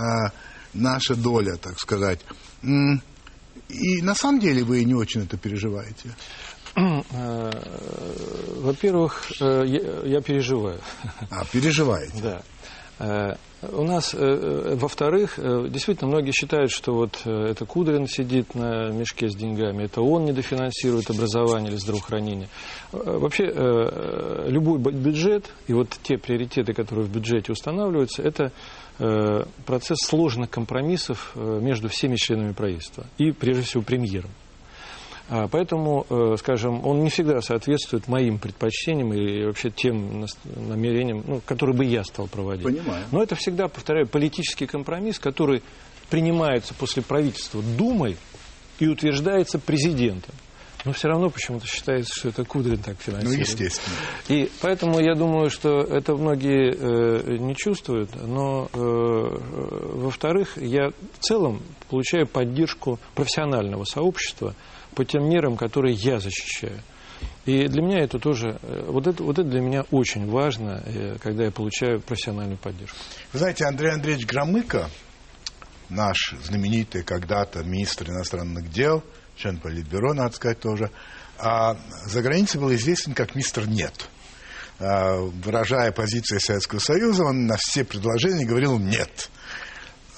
[0.73, 2.21] наша доля, так сказать.
[3.71, 6.15] И на самом деле вы не очень это переживаете.
[6.75, 7.51] Э,
[8.61, 9.65] во-первых, э,
[10.05, 10.79] я переживаю.
[11.29, 12.21] А, переживаете?
[12.21, 12.41] Да.
[13.01, 19.35] Э, у нас, во-вторых, действительно, многие считают, что вот это Кудрин сидит на мешке с
[19.35, 22.47] деньгами, это он недофинансирует образование или здравоохранение.
[22.91, 23.43] Вообще,
[24.47, 28.51] любой бюджет и вот те приоритеты, которые в бюджете устанавливаются, это
[29.67, 34.31] процесс сложных компромиссов между всеми членами правительства и, прежде всего, премьером.
[35.33, 41.41] А, поэтому, э, скажем, он не всегда соответствует моим предпочтениям и вообще тем намерениям, ну,
[41.45, 42.65] которые бы я стал проводить.
[42.65, 43.05] Понимаю.
[43.13, 45.63] Но это всегда, повторяю, политический компромисс, который
[46.09, 48.17] принимается после правительства Думой
[48.79, 50.35] и утверждается президентом.
[50.83, 53.37] Но все равно почему-то считается, что это Кудрин так финансирует.
[53.37, 53.95] Ну, естественно.
[54.27, 58.09] И поэтому я думаю, что это многие э, не чувствуют.
[58.15, 64.55] Но, э, во-вторых, я в целом получаю поддержку профессионального сообщества–
[64.95, 66.81] по тем мерам, которые я защищаю.
[67.45, 71.17] И для меня это тоже, э, вот это, вот это для меня очень важно, э,
[71.21, 72.97] когда я получаю профессиональную поддержку.
[73.33, 74.89] Вы знаете, Андрей Андреевич Громыко,
[75.89, 79.03] наш знаменитый когда-то министр иностранных дел,
[79.35, 80.91] член Политбюро, надо сказать тоже,
[81.37, 84.07] а за границей был известен как мистер «нет».
[84.79, 89.29] А, выражая позицию Советского Союза, он на все предложения говорил «нет».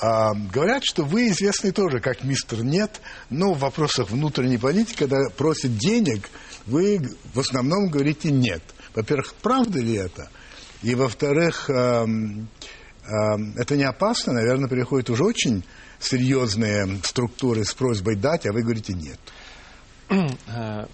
[0.04, 5.30] А, говорят, что вы известны тоже как мистер Нет, но в вопросах внутренней политики, когда
[5.38, 6.30] просят денег,
[6.66, 7.00] вы
[7.34, 8.62] в основном говорите нет.
[8.94, 10.30] Во-первых, правда ли это?
[10.82, 13.08] И во-вторых, э, э,
[13.56, 15.64] это не опасно, наверное, приходят уже очень
[16.02, 19.20] серьезные структуры с просьбой дать, а вы говорите нет.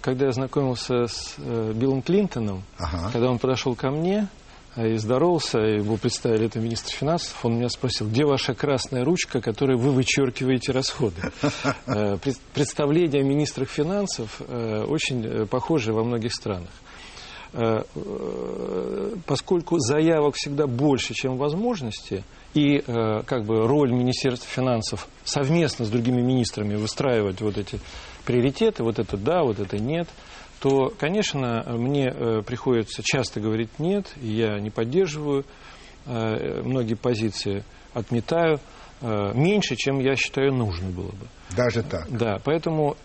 [0.02, 3.10] Когда я знакомился с э, Биллом Клинтоном, ага.
[3.12, 4.28] когда он подошел ко мне,
[4.78, 9.78] и здоровался, его представили, это министр финансов, он меня спросил, где ваша красная ручка, которой
[9.78, 11.22] вы вычеркиваете расходы?
[11.88, 12.18] Э,
[12.54, 16.70] представления о министрах финансов э, очень э, похожи во многих странах.
[19.26, 26.22] Поскольку заявок всегда больше, чем возможности, и как бы роль Министерства финансов совместно с другими
[26.22, 27.80] министрами выстраивать вот эти
[28.24, 30.08] приоритеты, вот это да, вот это нет–
[30.60, 35.46] то, конечно, мне э, приходится часто говорить «нет», я не поддерживаю
[36.06, 38.60] э, многие позиции, отметаю,
[39.02, 41.28] э, меньше, чем я считаю нужно было бы.
[41.56, 42.06] Даже так?
[42.10, 42.98] Да, поэтому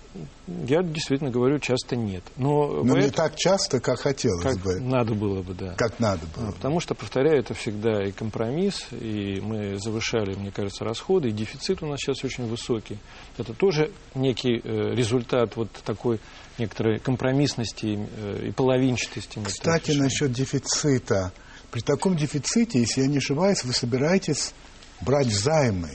[0.67, 2.23] я действительно говорю часто нет.
[2.37, 4.81] Но, Но поэтому, не так часто, как хотелось как бы.
[4.81, 5.75] надо было бы, да.
[5.77, 6.51] Как надо было.
[6.51, 11.83] Потому что, повторяю, это всегда и компромисс, и мы завышали, мне кажется, расходы, и дефицит
[11.83, 12.99] у нас сейчас очень высокий.
[13.39, 16.21] Это тоже некий результат вот такой
[16.59, 19.41] некоторой компромиссности э, и половинчатости.
[19.45, 21.33] Кстати, насчет дефицита.
[21.71, 24.55] При таком дефиците, если я не ошибаюсь, вы собираетесь
[25.01, 25.91] брать займы.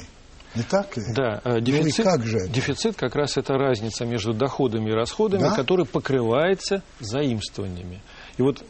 [0.55, 1.03] Не так ли?
[1.15, 2.49] Да, э, дефицит, ну как же это?
[2.49, 5.55] дефицит как раз это разница между доходами и расходами, да?
[5.55, 8.01] который покрывается заимствованиями.
[8.37, 8.63] И вот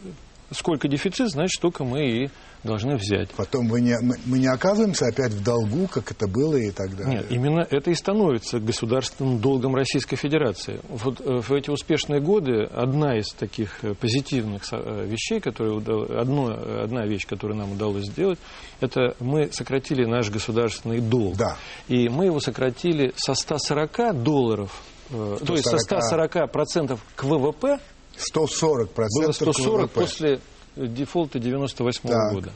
[0.52, 2.30] сколько дефицит, значит, столько мы и
[2.64, 3.30] должны взять.
[3.32, 7.20] Потом мы не, мы, не оказываемся опять в долгу, как это было и так далее.
[7.20, 10.80] Нет, именно это и становится государственным долгом Российской Федерации.
[10.90, 16.48] Вот э, в эти успешные годы одна из таких э, позитивных э, вещей, которые одно,
[16.84, 18.40] одна вещь, которую нам удалось сделать,
[18.82, 21.38] это мы сократили наш государственный долг.
[21.38, 21.56] Да.
[21.88, 25.46] И мы его сократили со 140 долларов, 140.
[25.46, 27.80] то есть со 140 процентов к ВВП
[28.18, 29.40] 140 процентов.
[29.40, 30.40] Было 140 после
[30.88, 32.52] дефолта 98 -го года.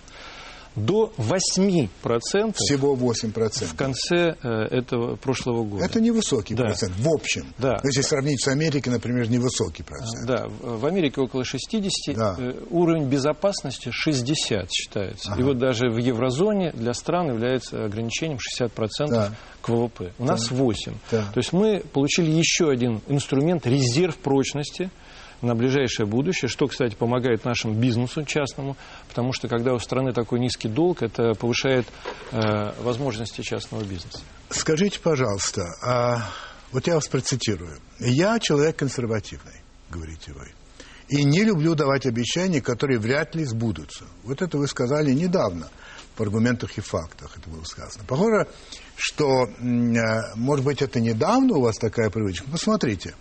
[0.76, 2.54] до 8%.
[2.56, 3.66] Всего 8%.
[3.66, 5.86] В конце э, этого прошлого года.
[5.86, 6.66] Это невысокий да.
[6.66, 7.46] процент, в общем.
[7.58, 7.80] Да.
[7.84, 10.28] Если сравнить с Америкой, например, невысокий процент.
[10.28, 12.36] Да, в Америке около 60, да.
[12.40, 15.32] Э, уровень безопасности 60 считается.
[15.32, 15.42] Ага.
[15.42, 19.32] И вот даже в еврозоне для стран является ограничением 60% да.
[19.62, 20.12] к ВВП.
[20.18, 20.34] У да.
[20.34, 20.94] нас 8.
[21.12, 21.22] Да.
[21.34, 24.90] То есть мы получили еще один инструмент, резерв прочности–
[25.44, 28.76] на ближайшее будущее, что, кстати, помогает нашему бизнесу частному,
[29.10, 31.86] потому что когда у страны такой низкий долг, это повышает
[32.32, 34.20] э, возможности частного бизнеса.
[34.50, 36.30] Скажите, пожалуйста, а,
[36.72, 37.80] вот я вас процитирую.
[38.00, 40.52] «Я человек консервативный», говорите вы,
[41.08, 44.06] «и не люблю давать обещания, которые вряд ли сбудутся».
[44.24, 45.70] Вот это вы сказали недавно
[46.16, 48.06] по аргументах и фактах это было сказано.
[48.08, 48.48] Похоже,
[48.96, 52.50] что, э, может быть, это недавно у вас такая привычка.
[52.50, 53.16] Посмотрите,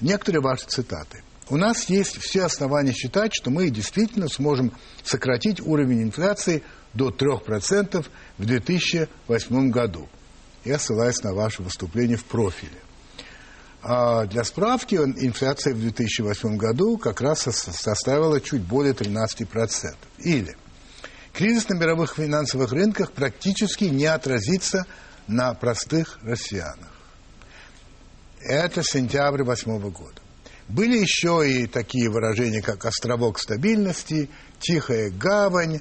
[0.00, 4.72] некоторые ваши цитаты у нас есть все основания считать, что мы действительно сможем
[5.04, 8.04] сократить уровень инфляции до 3%
[8.38, 10.08] в 2008 году.
[10.64, 12.80] Я ссылаюсь на ваше выступление в профиле.
[13.82, 19.94] А для справки, инфляция в 2008 году как раз составила чуть более 13%.
[20.18, 20.56] Или
[21.32, 24.86] кризис на мировых финансовых рынках практически не отразится
[25.28, 26.90] на простых россиянах.
[28.40, 30.25] Это сентябрь 2008 года.
[30.68, 35.80] Были еще и такие выражения, как «островок стабильности», «тихая гавань».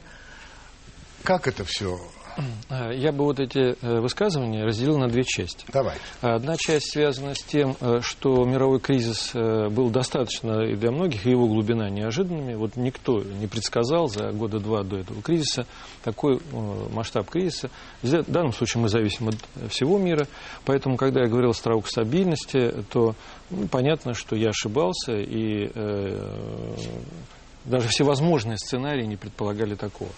[1.23, 1.99] Как это все
[2.93, 5.65] я бы вот эти э, высказывания разделил на две части.
[5.71, 5.95] Давай.
[6.21, 11.31] Одна часть связана с тем, э, что мировой кризис был достаточно и для многих, и
[11.31, 12.55] его глубина неожиданными.
[12.55, 15.65] Вот никто не предсказал за года два до этого кризиса
[16.03, 16.39] такой
[16.93, 17.69] масштаб кризиса.
[18.01, 20.27] В данном случае мы зависим от всего мира,
[20.65, 23.15] поэтому, когда я говорил о островок стабильности, то
[23.49, 26.29] ну, понятно, что я ошибался, и э,
[27.65, 30.11] даже всевозможные сценарии не предполагали такого.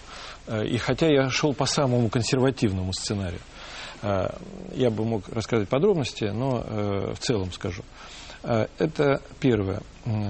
[0.46, 3.40] Э, и хотя я шел по самому консервативному сценарию,
[4.02, 4.28] э,
[4.74, 7.82] я бы мог рассказать подробности, но э, в целом скажу.
[8.40, 9.82] Это первое.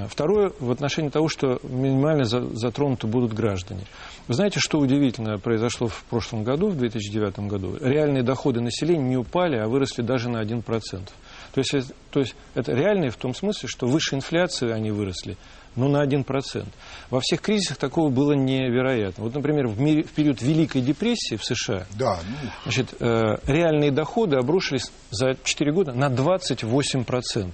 [0.08, 3.82] Второе, в отношении того, что минимально затронуты будут граждане.
[4.26, 7.76] Вы знаете, что удивительно произошло в прошлом году, в 2009 году?
[7.78, 10.62] Реальные доходы населения не упали, а выросли даже на 1%.
[10.62, 15.36] То есть, то есть это реальные в том смысле, что выше инфляции они выросли,
[15.78, 16.66] ну, на 1%.
[17.10, 19.24] Во всех кризисах такого было невероятно.
[19.24, 22.50] Вот, например, в, мире, в период Великой депрессии в США да, ну...
[22.64, 27.52] значит, э, реальные доходы обрушились за 4 года на 28%.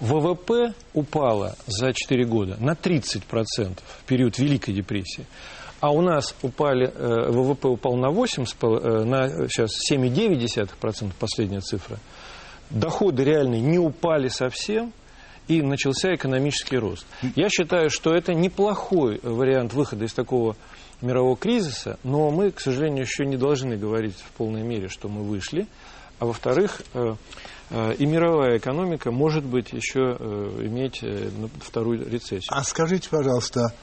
[0.00, 5.24] ВВП упало за 4 года на 30% в период Великой депрессии.
[5.80, 11.98] А у нас упали, э, ВВП упал на 8, э, на сейчас 7,9% последняя цифра.
[12.70, 14.92] Доходы реальные не упали совсем–
[15.48, 17.06] и начался экономический рост.
[17.36, 20.56] Я считаю, что это неплохой вариант выхода из такого
[21.00, 25.22] мирового кризиса, но мы, к сожалению, еще не должны говорить в полной мере, что мы
[25.22, 25.66] вышли.
[26.18, 27.14] А во-вторых, э,
[27.70, 31.04] э, и мировая экономика может быть еще э, иметь
[31.60, 32.42] вторую рецессию.
[32.48, 33.74] А скажите, пожалуйста,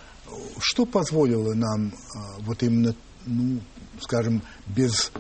[0.60, 1.94] что позволило нам
[2.40, 2.96] вот именно,
[3.26, 3.60] ну,
[4.00, 5.12] скажем, без,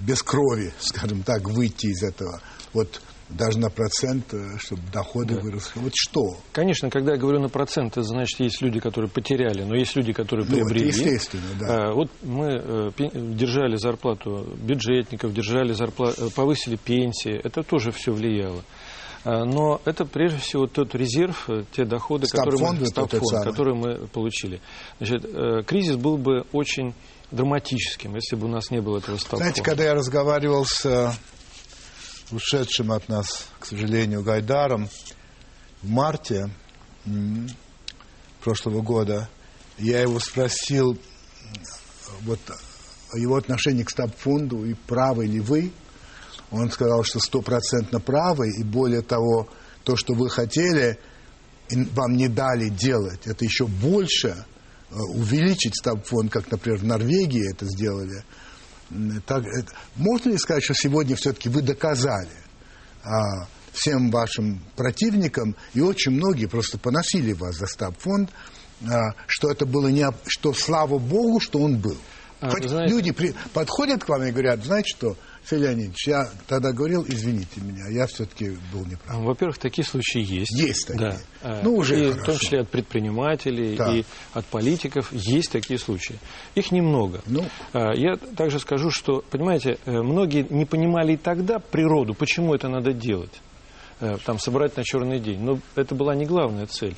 [0.00, 2.40] без крови, скажем так, выйти из этого?
[2.72, 5.40] Вот даже на процент, э, чтобы доходы да.
[5.40, 5.80] выросли.
[5.80, 6.38] Вот что?
[6.52, 10.12] Конечно, когда я говорю на процент, это значит, есть люди, которые потеряли, но есть люди,
[10.12, 10.84] которые приобрели.
[10.84, 11.66] Ну, естественно, да.
[11.68, 18.12] А, вот мы э, держали зарплату бюджетников, держали зарплату, э, повысили пенсии, это тоже все
[18.12, 18.62] влияло.
[19.24, 24.60] А, но это прежде всего тот резерв, те доходы, которые мы, фонд, которые мы получили.
[24.98, 25.26] Значит,
[25.66, 26.94] кризис был бы очень
[27.32, 29.46] драматическим, если бы у нас не было этого стабфонда.
[29.46, 31.12] Знаете, когда я разговаривал с
[32.30, 34.88] ушедшим от нас, к сожалению, Гайдаром
[35.82, 36.50] в марте
[38.42, 39.28] прошлого года,
[39.78, 40.98] я его спросил
[42.22, 42.40] вот,
[43.12, 45.72] о его отношении к стабфонду и правы ли вы.
[46.50, 49.48] Он сказал, что стопроцентно правы, и более того,
[49.84, 50.98] то, что вы хотели,
[51.70, 57.66] вам не дали делать, это еще больше э, увеличить стабфонд, как, например, в Норвегии это
[57.66, 58.24] сделали–
[59.26, 59.44] так,
[59.96, 62.30] можно ли сказать, что сегодня все-таки вы доказали
[63.02, 68.30] а, всем вашим противникам, и очень многие просто поносили вас за стаб-фонд,
[68.88, 70.06] а, что это было не...
[70.26, 71.96] что слава Богу, что он был.
[72.40, 72.92] А, Хоть знаете...
[72.92, 77.60] люди при, подходят к вам и говорят, знаете что, Федор Леонидович, я тогда говорил, извините
[77.60, 79.22] меня, я все-таки был неправ.
[79.22, 80.52] Во-первых, такие случаи есть.
[80.52, 81.18] Есть такие.
[81.42, 81.60] Да.
[81.62, 82.20] Ну, уже и хорошо.
[82.20, 83.94] в том числе от предпринимателей да.
[83.94, 86.18] и от политиков есть такие случаи.
[86.54, 87.22] Их немного.
[87.26, 87.44] Ну.
[87.72, 92.68] А, я также скажу, что, понимаете, э, многие не понимали и тогда природу, почему это
[92.68, 93.40] надо делать.
[93.98, 95.40] Э, там, собрать на черный день.
[95.40, 96.96] Но это была не главная цель.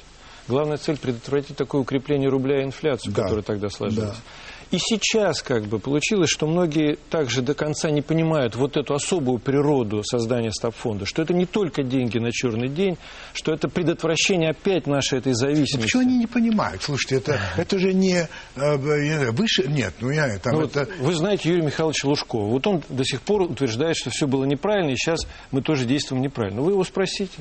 [0.49, 3.23] Главная цель предотвратить такое укрепление рубля и инфляцию, да.
[3.23, 4.17] которая тогда сложилась.
[4.17, 4.58] Да.
[4.71, 9.39] И сейчас как бы получилось, что многие также до конца не понимают вот эту особую
[9.39, 12.99] природу создания стабфонда, что это не только деньги на черный день,
[13.33, 15.87] что это предотвращение опять нашей этой зависимости.
[15.87, 16.83] Почему они не понимают?
[16.83, 19.67] Слушайте, это, это же не э, выше...
[19.69, 20.81] Нет, ну я там ну, это...
[20.99, 22.51] Вот вы знаете Юрия Михайловича Лужкова.
[22.51, 26.21] Вот он до сих пор утверждает, что все было неправильно, и сейчас мы тоже действуем
[26.21, 26.61] неправильно.
[26.61, 27.39] Вы его спросите.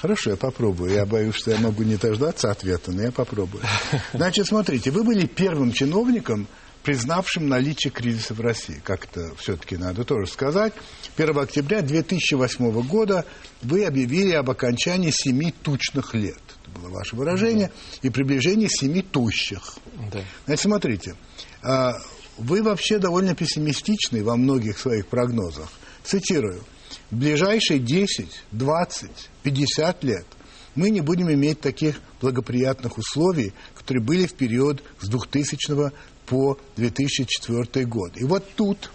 [0.00, 0.92] Хорошо, я попробую.
[0.92, 3.64] Я боюсь, что я могу не дождаться ответа, но я попробую.
[4.12, 6.46] Значит, смотрите, вы были первым чиновником,
[6.84, 8.80] признавшим наличие кризиса в России.
[8.84, 10.72] Как это все-таки надо тоже сказать.
[11.16, 13.24] 1 октября 2008 года
[13.62, 16.38] вы объявили об окончании семи тучных лет.
[16.62, 17.72] Это было ваше выражение.
[18.02, 19.78] И приближении семи тущих.
[20.12, 20.22] Да.
[20.46, 21.16] Значит, смотрите.
[21.62, 21.94] А,
[22.36, 25.68] вы вообще довольно пессимистичны во многих своих прогнозах.
[26.04, 26.62] Цитирую
[27.10, 29.10] в ближайшие 10, 20,
[29.48, 30.26] 50 лет
[30.74, 35.92] мы не будем иметь таких благоприятных условий, которые были в период с 2000
[36.26, 38.12] по 2004 год.
[38.16, 38.90] И вот тут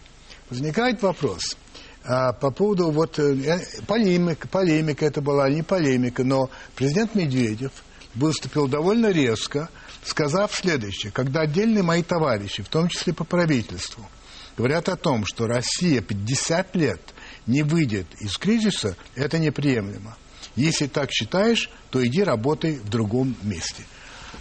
[0.52, 1.58] возникает вопрос
[2.04, 7.72] а, по поводу вот э, полемика, полемика это была, не полемика, но президент Медведев
[8.14, 9.70] выступил довольно резко,
[10.06, 14.08] сказав следующее, когда отдельные мои товарищи, в том числе по правительству,
[14.56, 17.02] говорят о том, что Россия 50 лет
[17.48, 20.16] не выйдет из кризиса, это неприемлемо.
[20.56, 23.84] Если так считаешь, то иди работай в другом месте.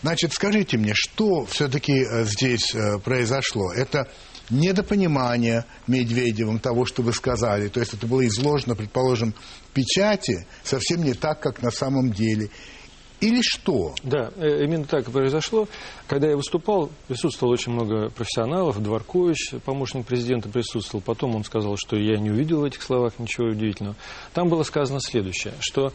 [0.02, 3.72] Значит, скажите мне, что все-таки э, здесь э, произошло?
[3.72, 4.08] Это
[4.50, 7.68] недопонимание Медведевым того, что вы сказали.
[7.68, 9.34] То есть это было изложено, предположим,
[9.70, 12.50] в печати совсем не так, как на самом деле.
[13.22, 13.94] Или что?
[14.02, 15.68] Да, э, именно так и произошло.
[16.08, 18.82] Когда я выступал, присутствовало очень много профессионалов.
[18.82, 21.02] Дворкович, помощник президента, присутствовал.
[21.06, 23.94] Потом он сказал, что я не увидел в этих словах ничего удивительного.
[24.34, 25.92] Там было сказано следующее, что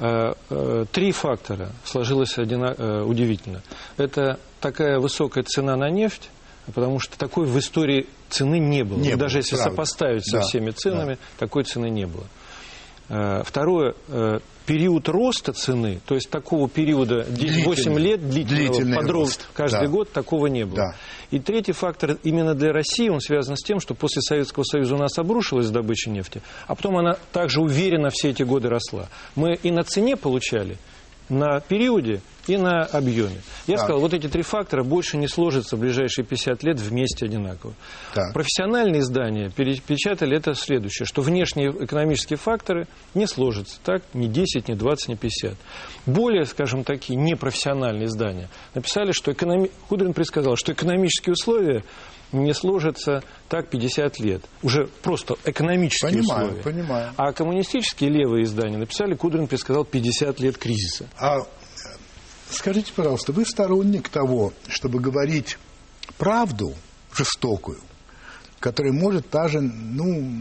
[0.00, 3.62] э, э, три фактора сложилось одина, э, удивительно.
[3.96, 6.28] Это такая высокая цена на нефть,
[6.74, 8.98] потому что такой в истории цены не было.
[8.98, 9.70] Не Даже было, если правда.
[9.70, 11.18] сопоставить да, со всеми ценами, да.
[11.38, 12.24] такой цены не было.
[13.08, 19.86] Э, второе, э, период роста цены, то есть такого периода 8 лет длительного подрост каждый
[19.86, 19.92] да.
[19.92, 20.76] год, такого не было.
[20.76, 20.94] Да.
[21.30, 24.98] И третий фактор именно для России, он связан с тем, что после Советского Союза у
[24.98, 29.08] нас обрушилась добыча нефти, а потом она также уверенно все эти годы росла.
[29.34, 30.78] Мы и на цене получали,
[31.28, 33.40] на периоде и на объеме.
[33.66, 33.84] Я так.
[33.84, 37.74] сказал, вот эти три фактора больше не сложатся в ближайшие 50 лет вместе одинаково.
[38.14, 38.32] Так.
[38.32, 44.74] Профессиональные издания перепечатали это следующее, что внешние экономические факторы не сложатся, так, ни 10, ни
[44.74, 45.54] 20, ни 50.
[46.06, 49.70] Более, скажем, такие непрофессиональные издания написали, что экономи...
[49.88, 51.84] Кудрин предсказал, что экономические условия
[52.32, 54.42] не сложится так 50 лет.
[54.62, 56.62] Уже просто экономические понимаю, условия.
[56.62, 57.12] Понимаю.
[57.16, 61.06] А коммунистические левые издания написали, Кудрин предсказал 50 лет кризиса.
[61.18, 61.38] А
[62.50, 65.58] скажите, пожалуйста, вы сторонник того, чтобы говорить
[66.18, 66.74] правду
[67.14, 67.78] жестокую,
[68.60, 70.32] которая может даже ну,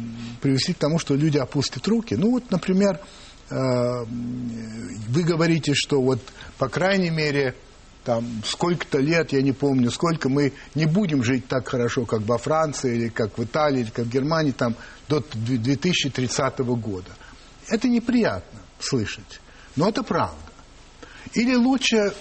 [0.42, 2.16] привести к тому, что люди опустят руки.
[2.16, 3.00] Ну вот, например,
[3.50, 3.56] э,
[4.06, 6.20] вы говорите, что вот,
[6.58, 7.56] по крайней мере,
[8.04, 12.38] там сколько-то лет, я не помню, сколько мы не будем жить так хорошо, как во
[12.38, 14.76] Франции, или как в Италии, или как в Германии, там,
[15.08, 17.12] до 2030 года.
[17.70, 19.40] Это неприятно слышать,
[19.76, 20.38] но это правда.
[21.34, 22.14] Или лучше,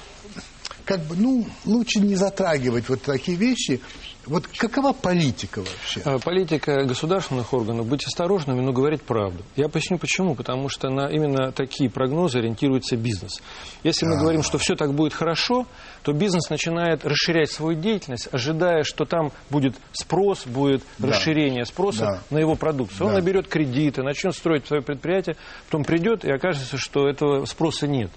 [0.85, 3.81] как бы, ну, лучше не затрагивать вот такие вещи,
[4.27, 6.01] вот какова политика вообще?
[6.05, 9.43] А, политика государственных органов быть осторожными, но говорить правду.
[9.57, 10.37] Я поясню почему.
[10.37, 13.43] Потому что на именно такие прогнозы ориентируется бизнес.
[13.83, 14.21] Если мы А-а-а.
[14.21, 15.67] говорим, что все так будет хорошо,
[16.03, 21.09] то бизнес начинает расширять свою деятельность, ожидая, что там будет спрос, будет да.
[21.09, 22.21] расширение спроса да.
[22.31, 23.07] на его продукцию.
[23.09, 23.19] Он да.
[23.19, 25.37] наберет кредиты, начнет строить свое предприятие,
[25.67, 28.11] потом придет и окажется, что этого спроса нет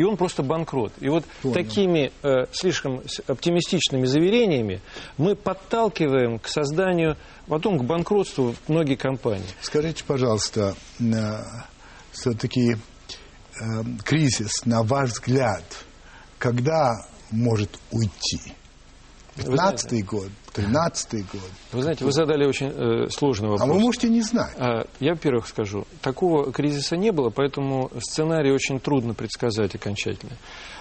[0.00, 0.94] и он просто банкрот.
[1.00, 1.54] И вот Понял.
[1.54, 4.80] такими э, слишком оптимистичными заверениями
[5.18, 9.44] мы подталкиваем к созданию, потом к банкротству многие компании.
[9.60, 11.42] Скажите, пожалуйста, э,
[12.12, 13.58] все-таки э,
[14.02, 15.64] кризис, на ваш взгляд,
[16.38, 16.94] когда
[17.30, 18.54] может уйти?
[19.36, 21.40] 15 год, 13 год.
[21.72, 23.68] Вы знаете, вы задали очень э, сложный вопрос.
[23.68, 24.54] А вы можете не знать.
[24.58, 30.32] А, я, во-первых, скажу, такого кризиса не было, поэтому сценарий очень трудно предсказать окончательно.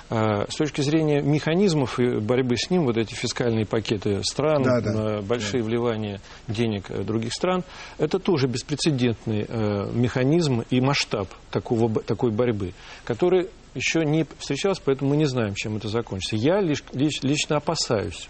[0.10, 4.82] А, с точки зрения механизмов и борьбы с ним, вот эти фискальные пакеты стран, да,
[4.82, 5.70] да, большие да.
[5.70, 7.64] вливания денег э, других стран,
[8.00, 12.74] это тоже беспрецедентный э, механизм и масштаб такого, такой борьбы,
[13.06, 16.36] который еще не встречался, поэтому мы не знаем, чем это закончится.
[16.36, 18.30] Я лишь, лич, лично опасаюсь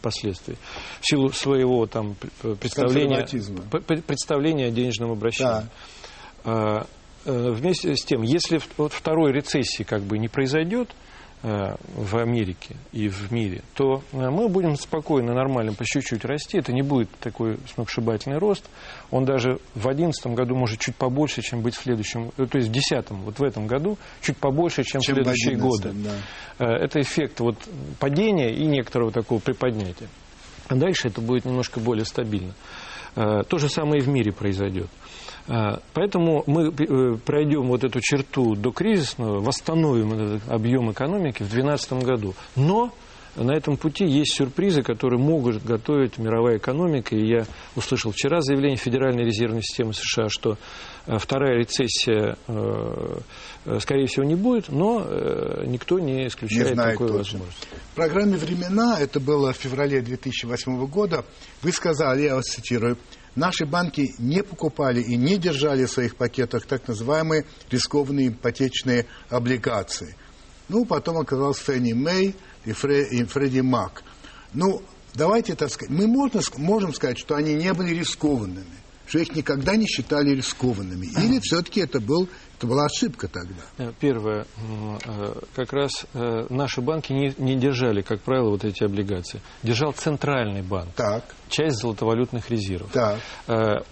[0.00, 0.56] последствий
[1.00, 2.16] в силу своего там
[2.60, 3.26] представления,
[4.06, 5.52] представления о денежном обращении.
[5.52, 5.68] Да.
[6.44, 6.86] А,
[7.24, 11.13] э, вместе с тем, если вот второй рецессии как бы не произойдет, Э,
[11.44, 16.56] в Америке и в мире, то э, мы будем спокойно, нормально, по чуть-чуть расти.
[16.56, 18.64] Это не будет такой сногсшибательный рост.
[19.10, 22.70] Он даже в 2011 году может чуть побольше, чем быть в следующем, э, то есть
[22.70, 25.92] в 2010, вот в этом году, чуть побольше, чем, чем в следующие 11, годы.
[26.58, 26.66] Да.
[26.76, 27.56] Это эффект вот
[28.00, 30.08] падения и некоторого такого приподнятия.
[30.68, 32.54] А дальше это будет немножко более стабильно.
[33.14, 34.88] То же самое и в мире произойдет.
[35.46, 41.50] А, поэтому мы э, пройдем вот эту черту до кризисного, восстановим этот объем экономики в
[41.50, 42.34] 2012 году.
[42.56, 42.92] Но
[43.36, 47.14] на этом пути есть сюрпризы, которые могут готовить мировая экономика.
[47.14, 47.44] И я
[47.76, 50.56] услышал вчера заявление Федеральной резервной системы США, что
[51.06, 53.18] э, вторая рецессия, э,
[53.80, 55.06] скорее всего, не будет, но
[55.66, 57.18] никто не исключает не такой точно.
[57.18, 57.68] возможности.
[57.92, 61.24] В программе «Времена», это было в феврале 2008 года,
[61.62, 62.96] вы сказали, я вас цитирую,
[63.36, 70.16] Наши банки не покупали и не держали в своих пакетах так называемые рискованные ипотечные облигации.
[70.68, 74.02] Ну, потом оказалось Фенни Мэй и, Фре, и Фредди Мак.
[74.52, 74.82] Ну,
[75.14, 78.64] давайте так сказать, мы можно, можем сказать, что они не были рискованными,
[79.06, 81.06] что их никогда не считали рискованными.
[81.06, 83.62] Или все-таки это был это была ошибка тогда.
[83.78, 84.46] Э, первое.
[85.06, 89.40] Э, как раз э, наши банки не, не держали, как правило, вот эти облигации.
[89.62, 90.90] Держал центральный банк.
[90.94, 91.24] Так.
[91.48, 92.90] Часть золотовалютных резервов.
[92.92, 93.18] Так.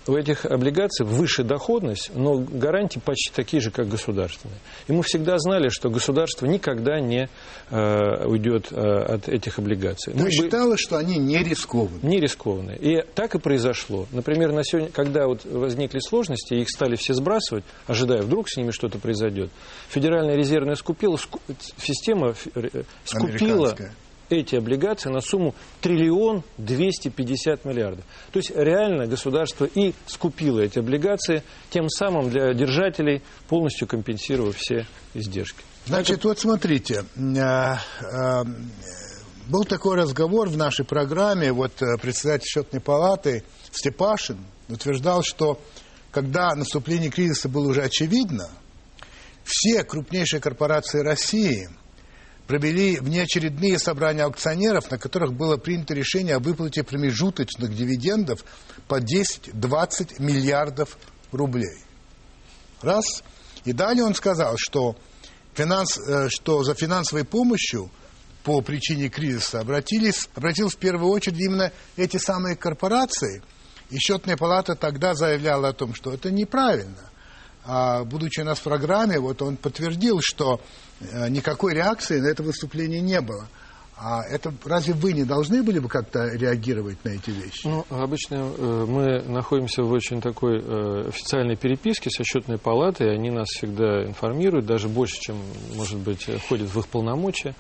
[0.09, 4.59] У этих облигаций выше доходность, но гарантии почти такие же, как государственные.
[4.89, 7.29] И мы всегда знали, что государство никогда не
[7.71, 10.15] уйдет от этих облигаций.
[10.17, 12.01] Но считалось, что они не рискованы.
[12.03, 12.79] Не рискованные.
[12.79, 14.07] И так и произошло.
[14.11, 18.71] Например, на сегодня, когда вот возникли сложности, их стали все сбрасывать, ожидая вдруг с ними
[18.71, 19.51] что-то произойдет.
[19.89, 21.19] Федеральная резервная скупила,
[21.79, 23.77] система э, скупила
[24.29, 28.05] эти облигации на сумму триллион двести пятьдесят миллиардов.
[28.33, 34.87] То есть реально государство и скупило эти облигации, тем самым для держателей полностью компенсировав все
[35.15, 35.63] издержки.
[35.87, 36.29] Значит, Это...
[36.29, 38.45] вот смотрите, э, э,
[39.49, 43.43] был такой разговор в нашей программе, вот председатель счетной палаты
[43.73, 44.39] Степашин
[44.69, 45.61] утверждал, что
[46.13, 48.49] когда наступление кризиса было уже очевидно,
[49.45, 51.69] все крупнейшие корпорации России
[52.47, 58.45] провели внеочередные собрания аукционеров, на которых было принято решение о выплате промежуточных дивидендов
[58.89, 60.99] по 10-20 миллиардов
[61.33, 61.79] рублей.
[62.83, 63.25] Раз.
[63.65, 64.97] И далее он сказал, что,
[65.55, 67.91] финанс, э, что за финансовой помощью
[68.45, 73.43] по причине кризиса обратились, обратились в первую очередь именно эти самые корпорации–
[73.93, 77.11] и счетная палата тогда заявляла о том, что это неправильно.
[77.65, 80.61] А будучи у нас в программе, вот он подтвердил, что
[81.01, 83.47] э, никакой реакции на это выступление не было.
[83.97, 87.69] А это разве вы не должны были бы как-то реагировать на эти вещи?
[87.69, 93.31] Ну, обычно э, мы находимся в очень такой э, официальной переписке со счетной палатой, они
[93.31, 95.37] нас всегда информируют, даже больше, чем,
[95.77, 97.55] может быть, входит в их полномочия.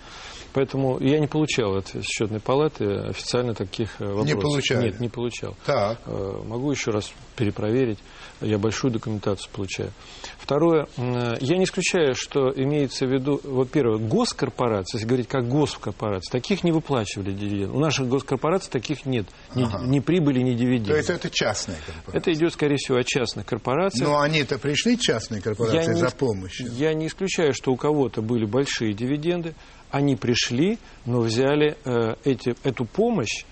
[0.52, 4.34] Поэтому я не получал от счетной палаты официально таких э, вопросов.
[4.34, 4.84] Не получали?
[4.84, 5.56] Нет, не получал.
[5.64, 6.00] Так.
[6.06, 7.98] Э, могу еще раз перепроверить.
[8.40, 9.92] Я большую документацию получаю.
[10.38, 15.48] Второе, э, я не исключаю, что имеется в виду, вот первое, госкорпорации, если говорить как
[15.48, 17.74] госкорпорации, таких не выплачивали дивиденды.
[17.74, 19.26] У наших госкорпораций таких нет.
[19.54, 19.82] Ни, ага.
[19.84, 20.88] ни прибыли, ни дивидендов.
[20.88, 22.18] То есть это частные корпорации?
[22.18, 24.04] Это идет, скорее всего, от частных корпораций.
[24.04, 26.72] Но они-то пришли, частные корпорации, я за не, помощью?
[26.72, 29.54] Я не исключаю, что у кого-то были большие дивиденды,
[29.92, 33.44] они пришли, но взяли э, эти, эту помощь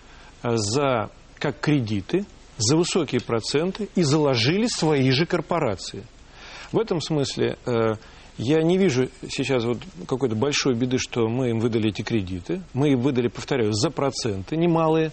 [0.43, 2.25] э, за, как кредиты,
[2.57, 6.03] за высокие проценты и заложили свои же корпорации.
[6.73, 7.95] В этом смысле э,
[8.39, 9.79] я не вижу сейчас вот
[10.09, 12.63] какой-то большой беды, что мы им выдали эти кредиты.
[12.73, 15.13] Мы им выдали, повторяю, за проценты немалые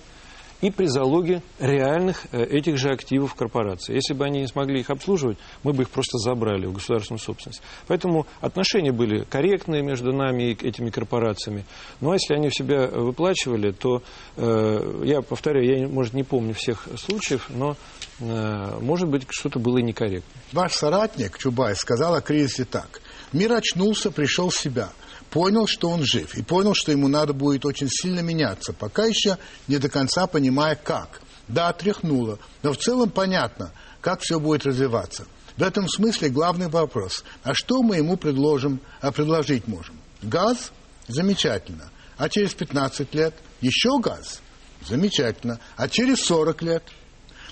[0.62, 3.94] и при залоге реальных э, этих же активов корпорации.
[3.94, 7.62] Если бы они не смогли их обслуживать, мы бы их просто забрали в государственную собственность.
[7.88, 11.66] Поэтому отношения были корректные между нами и этими корпорациями.
[12.02, 14.02] Ну а если они в себя выплачивали, то,
[14.36, 17.76] э, я повторяю, я, может, не помню всех случаев, но,
[18.20, 20.42] э, может быть, что-то было и некорректно.
[20.54, 23.02] Ваш соратник Чубай сказал о кризисе так.
[23.32, 24.90] Мир очнулся, пришел в себя–
[25.30, 29.38] понял, что он жив, и понял, что ему надо будет очень сильно меняться, пока еще
[29.68, 31.22] не до конца понимая, как.
[31.48, 35.26] Да, тряхнуло, но в целом понятно, как все будет развиваться.
[35.56, 40.00] В этом смысле главный вопрос, а что мы ему предложим, а предложить можем?
[40.22, 40.72] Газ?
[41.08, 41.90] Замечательно.
[42.18, 44.42] А через 15 лет еще газ?
[44.86, 45.60] Замечательно.
[45.78, 46.84] А через 40 лет?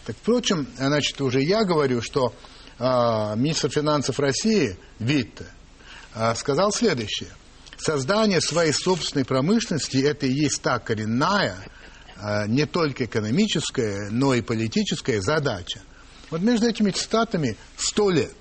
[0.06, 2.34] Так, впрочем, значит, уже я говорю, что
[2.78, 5.48] а, министр финансов России Витте
[6.14, 7.30] а, сказал следующее–
[7.78, 11.58] создание своей собственной промышленности– это и есть та коренная,
[12.18, 15.82] а, не только экономическая, но и политическая задача.
[16.30, 18.36] Вот между этими цитатами сто лет.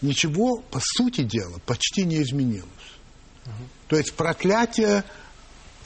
[0.00, 2.68] Ничего, по сути дела, почти не изменилось.
[3.88, 5.02] То есть проклятие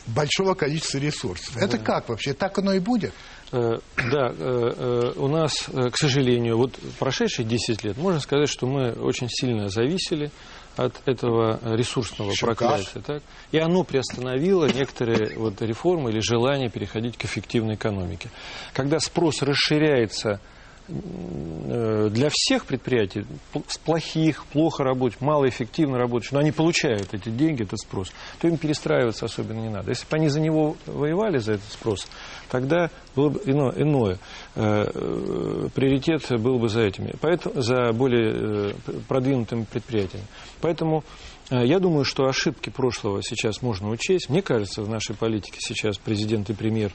[0.07, 1.57] большого количества ресурсов.
[1.57, 2.35] Это как вообще?
[2.35, 3.15] Так оно и будет?
[3.53, 8.67] Э, Да, э, э, у нас, к сожалению, вот прошедшие 10 лет, можно сказать, что
[8.67, 10.33] мы очень сильно зависели
[10.77, 13.01] от этого ресурсного Еще проклятия.
[13.01, 13.23] Так?
[13.51, 18.31] И оно приостановило некоторые вот реформы или желание переходить к эффективной экономике.
[18.73, 20.41] Когда спрос расширяется
[20.89, 23.25] для всех предприятий,
[23.69, 28.57] с плохих, плохо работающих, малоэффективно работающих, но они получают эти деньги, этот спрос, то им
[28.57, 29.91] перестраиваться особенно не надо.
[29.91, 32.07] Если бы они за него воевали, за этот спрос,
[32.51, 34.19] тогда было бы ино- иное.
[34.55, 37.13] Э, э, Приоритет был бы за этими,
[37.55, 38.73] за более э,
[39.09, 40.27] продвинутыми предприятиями.
[40.61, 44.31] Поэтому э, я думаю, что ошибки прошлого сейчас можно учесть.
[44.31, 46.93] Мне кажется, в нашей политике сейчас президент и премьер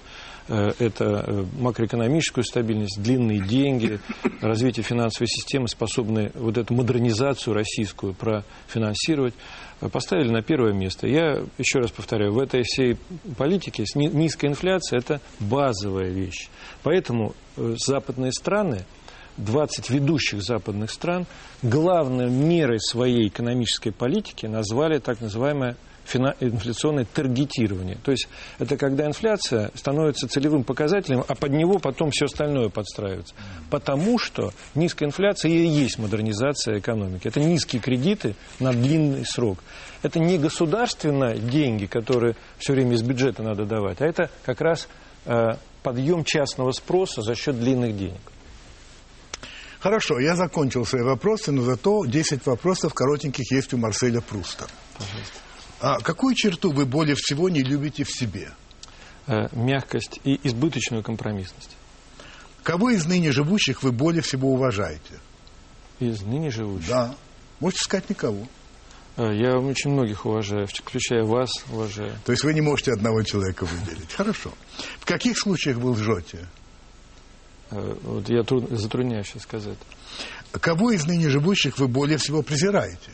[0.48, 4.00] э, это э, макроэкономическую стабильность, длинные деньги,
[4.42, 9.34] развитие финансовой системы, способные вот эту модернизацию российскую профинансировать,
[9.82, 11.08] э, поставили на первое место.
[11.08, 12.98] Я еще раз повторяю, в этой всей
[13.38, 16.50] политике низкая инфляция– это базовая вещь.
[16.84, 18.86] Поэтому э, западные страны
[19.38, 21.26] 20 ведущих западных стран
[21.62, 25.76] главной мерой своей экономической политики назвали так называемое
[26.16, 27.98] инфляционное таргетирование.
[28.04, 28.28] То есть
[28.60, 33.36] это когда инфляция становится целевым показателем, а под него потом все остальное подстраивается.
[33.70, 37.28] Потому что низкая инфляция и есть модернизация экономики.
[37.28, 39.60] Это низкие кредиты на длинный срок.
[40.02, 44.88] Это не государственные деньги, которые все время из бюджета надо давать, а это как раз
[45.26, 48.22] э, подъем частного спроса за счет длинных денег.
[49.80, 54.68] Хорошо, я закончил свои вопросы, но зато 10 вопросов коротеньких есть у Марселя Пруста.
[55.80, 58.52] А какую черту вы более всего не любите в себе?
[59.28, 61.76] Э, мягкость и избыточную компромиссность.
[62.64, 65.20] Кого из ныне живущих вы более всего уважаете?
[66.00, 66.90] Из ныне живущих.
[66.90, 67.16] Да.
[67.60, 68.48] Можете сказать никого.
[69.18, 72.14] Э, Я очень многих уважаю, включая вас уважаю.
[72.26, 74.12] То есть вы не можете одного человека выделить.
[74.14, 74.54] Хорошо.
[75.00, 76.48] В каких случаях вы лжете?
[77.72, 79.78] Э, Вот я труд- затрудняюсь сейчас сказать.
[80.52, 83.12] Кого из ныне живущих вы более всего презираете?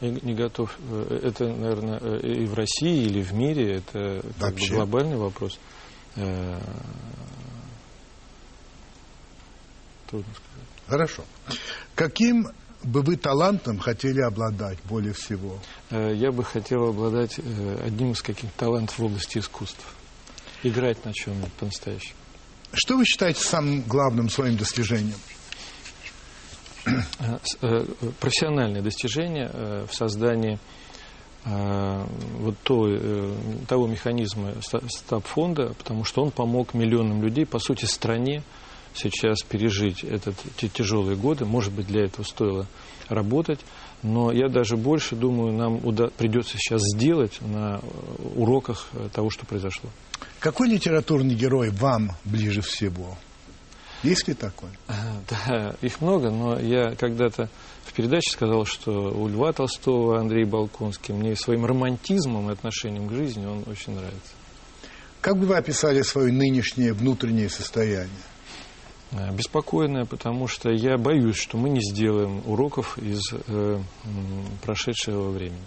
[0.00, 0.76] Я не готов.
[0.90, 3.76] э, Это, наверное, э, и в России, или в мире.
[3.76, 4.74] Это как бы Вообще.
[4.74, 5.58] глобальный вопрос.
[6.14, 6.60] Трудно
[10.34, 10.68] сказать.
[10.86, 11.24] Хорошо.
[11.94, 12.48] Каким
[12.84, 15.58] бы вы талантом хотели обладать более всего?
[15.90, 19.84] Э, Я бы хотел обладать э, одним из каких-то талантов в области искусств.
[20.62, 22.14] Играть на чем-нибудь по-настоящему.
[22.72, 25.18] Что вы считаете самым главным своим достижением?
[27.62, 27.86] Э,
[28.20, 30.58] профессиональные достижения э, в создании
[31.46, 33.36] вот той, э,
[33.68, 38.42] того механизма ста- стаб-фонда, потому что он помог миллионам людей, по сути, стране
[38.94, 41.44] сейчас пережить этот, те тяжелые годы.
[41.44, 42.66] Может быть, для этого стоило
[43.08, 43.60] работать,
[44.02, 49.30] но я даже больше думаю, нам уда- придется сейчас сделать на э, уроках э, того,
[49.30, 49.90] что произошло.
[50.40, 53.16] Какой литературный герой вам ближе всего?
[54.02, 54.68] Есть ли такой?
[55.30, 57.48] Да, их много, но я когда-то
[57.86, 63.12] в передаче сказал, что у Льва Толстого Андрей Балконский мне своим романтизмом и отношением к
[63.12, 64.32] жизни он очень нравится.
[65.22, 68.10] Как бы вы описали свое нынешнее внутреннее состояние?
[69.12, 73.80] Э, Беспокойное, потому что я боюсь, что мы не сделаем уроков из э,
[74.62, 75.62] прошедшего времени.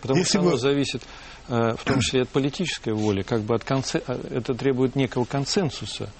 [0.00, 1.02] Потому Если что оно зависит
[1.48, 4.00] э, в том числе от политической воли, как бы от конце...
[4.06, 6.10] а, это требует некого консенсуса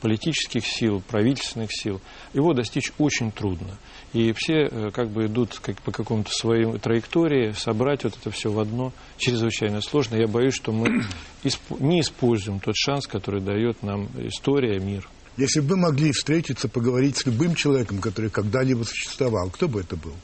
[0.00, 1.98] политических сил, правительственных сил.
[2.34, 3.78] Его достичь очень трудно.
[4.12, 8.50] И все э, как бы идут как по какому-то своей траектории, собрать вот это все
[8.50, 10.16] в одно чрезвычайно сложно.
[10.16, 11.04] Я боюсь, что мы
[11.42, 15.08] исп- не используем тот шанс, который дает нам история, мир.
[15.36, 19.96] Если бы вы могли встретиться, поговорить с любым человеком, который когда-либо существовал, кто бы это
[19.96, 20.14] был?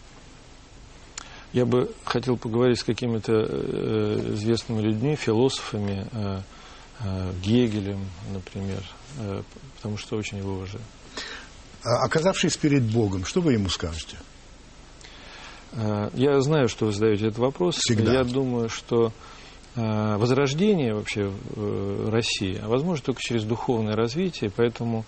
[1.53, 6.41] Я бы хотел поговорить с какими-то э, известными людьми, философами, э,
[7.01, 8.85] э, Гегелем, например,
[9.19, 9.43] э,
[9.77, 10.85] потому что очень его уважаю.
[11.83, 14.17] А, Оказавшись перед Богом, что вы ему скажете?
[15.73, 17.77] Я знаю, что вы задаете этот вопрос.
[17.77, 18.13] Всегда.
[18.13, 19.13] Я думаю, что
[19.77, 25.05] возрождение вообще э, России, а возможно только через духовное развитие, поэтому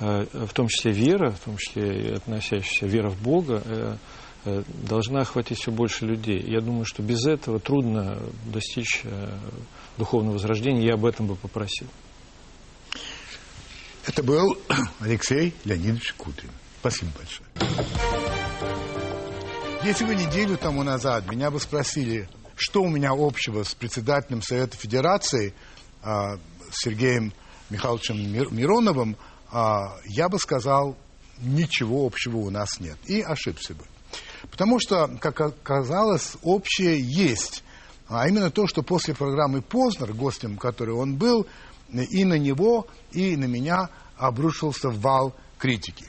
[0.00, 3.96] э, в том числе вера, в том числе и относящаяся вера в Бога, э,
[4.46, 6.42] э, должна охватить все больше людей.
[6.44, 8.18] Я думаю, что без этого трудно
[8.52, 9.38] достичь э,
[9.96, 10.86] духовного возрождения.
[10.86, 11.86] Я об этом бы попросил.
[14.06, 14.58] Это был
[15.00, 16.50] Алексей Леонидович Кудрин.
[16.80, 17.48] Спасибо большое.
[19.84, 22.28] Если бы неделю тому назад меня бы спросили,
[22.60, 25.54] что у меня общего с председателем Совета Федерации
[26.02, 26.38] а,
[26.70, 27.32] Сергеем
[27.70, 29.16] Михайловичем Мир- Мироновым,
[29.50, 30.96] а, я бы сказал
[31.38, 32.98] ничего общего у нас нет.
[33.06, 33.84] И ошибся бы.
[34.50, 37.64] Потому что, как оказалось, общее есть.
[38.08, 41.46] А именно то, что после программы «Познер», гостем которой он был,
[41.92, 46.06] и на него, и на меня обрушился вал критики.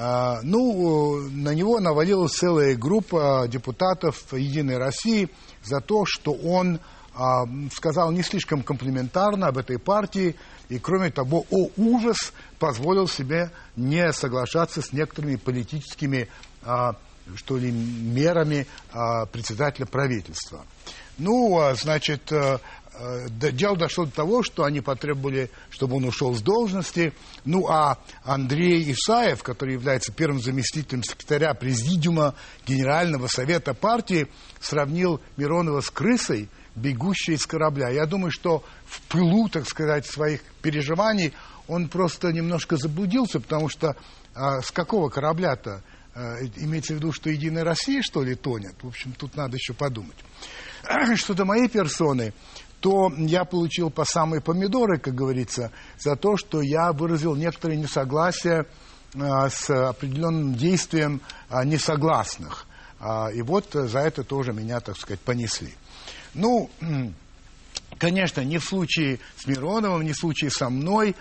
[0.00, 5.28] А, ну, на него навалилась целая группа депутатов «Единой России»
[5.64, 6.78] за то, что он
[7.16, 10.36] а, сказал не слишком комплиментарно об этой партии,
[10.68, 16.28] и, кроме того, о ужас, позволил себе не соглашаться с некоторыми политическими,
[16.62, 16.94] а,
[17.34, 18.66] что ли, мерами
[19.32, 20.64] председателя правительства.
[21.18, 22.58] Ну, значит, Э,
[23.30, 27.12] дело дошло до того, что они потребовали, чтобы он ушел с должности.
[27.44, 32.34] Ну, а Андрей Исаев, который является первым заместителем секретаря Президиума
[32.66, 34.28] Генерального совета партии,
[34.60, 37.88] сравнил Миронова с крысой, бегущей из корабля.
[37.90, 41.32] Я думаю, что в пылу, так сказать, своих переживаний
[41.66, 43.96] он просто немножко заблудился, потому что
[44.34, 45.82] а, с какого корабля-то?
[46.14, 48.74] А, имеется в виду, что Единая Россия, что ли, тонет?
[48.82, 50.16] В общем, тут надо еще подумать.
[51.16, 52.32] Что до моей персоны,
[52.80, 58.66] то я получил по самые помидоры, как говорится, за то, что я выразил некоторые несогласия
[59.14, 62.66] а, с определенным действием а, несогласных.
[63.00, 65.74] А, и вот за это тоже меня, так сказать, понесли.
[66.34, 66.70] Ну,
[67.98, 71.16] конечно, не в случае с Мироновым, не в случае со мной,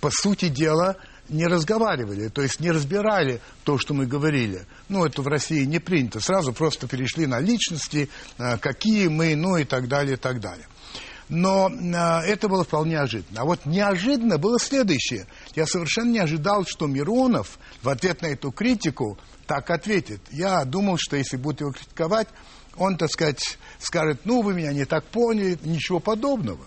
[0.00, 0.96] по сути дела,
[1.28, 4.66] не разговаривали, то есть не разбирали то, что мы говорили.
[4.88, 6.20] Ну, это в России не принято.
[6.20, 10.66] Сразу просто перешли на личности, какие мы, ну и так далее, и так далее.
[11.28, 13.40] Но э, это было вполне неожиданно.
[13.40, 15.26] А вот неожиданно было следующее.
[15.54, 20.20] Я совершенно не ожидал, что Миронов в ответ на эту критику так ответит.
[20.30, 22.28] Я думал, что если будет его критиковать,
[22.76, 26.64] он, так сказать, скажет, ну, вы меня не так поняли, ничего подобного.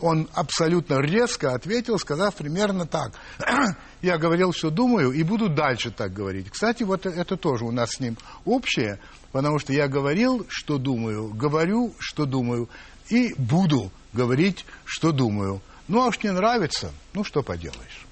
[0.00, 3.14] Он абсолютно резко ответил, сказав примерно так.
[4.02, 6.50] Я говорил, что думаю, и буду дальше так говорить.
[6.50, 9.00] Кстати, вот это тоже у нас с ним общее,
[9.32, 12.68] потому что я говорил, что думаю, говорю, что думаю,
[13.08, 15.60] и буду говорить, что думаю.
[15.88, 18.06] Ну, а уж не нравится, ну, что поделаешь.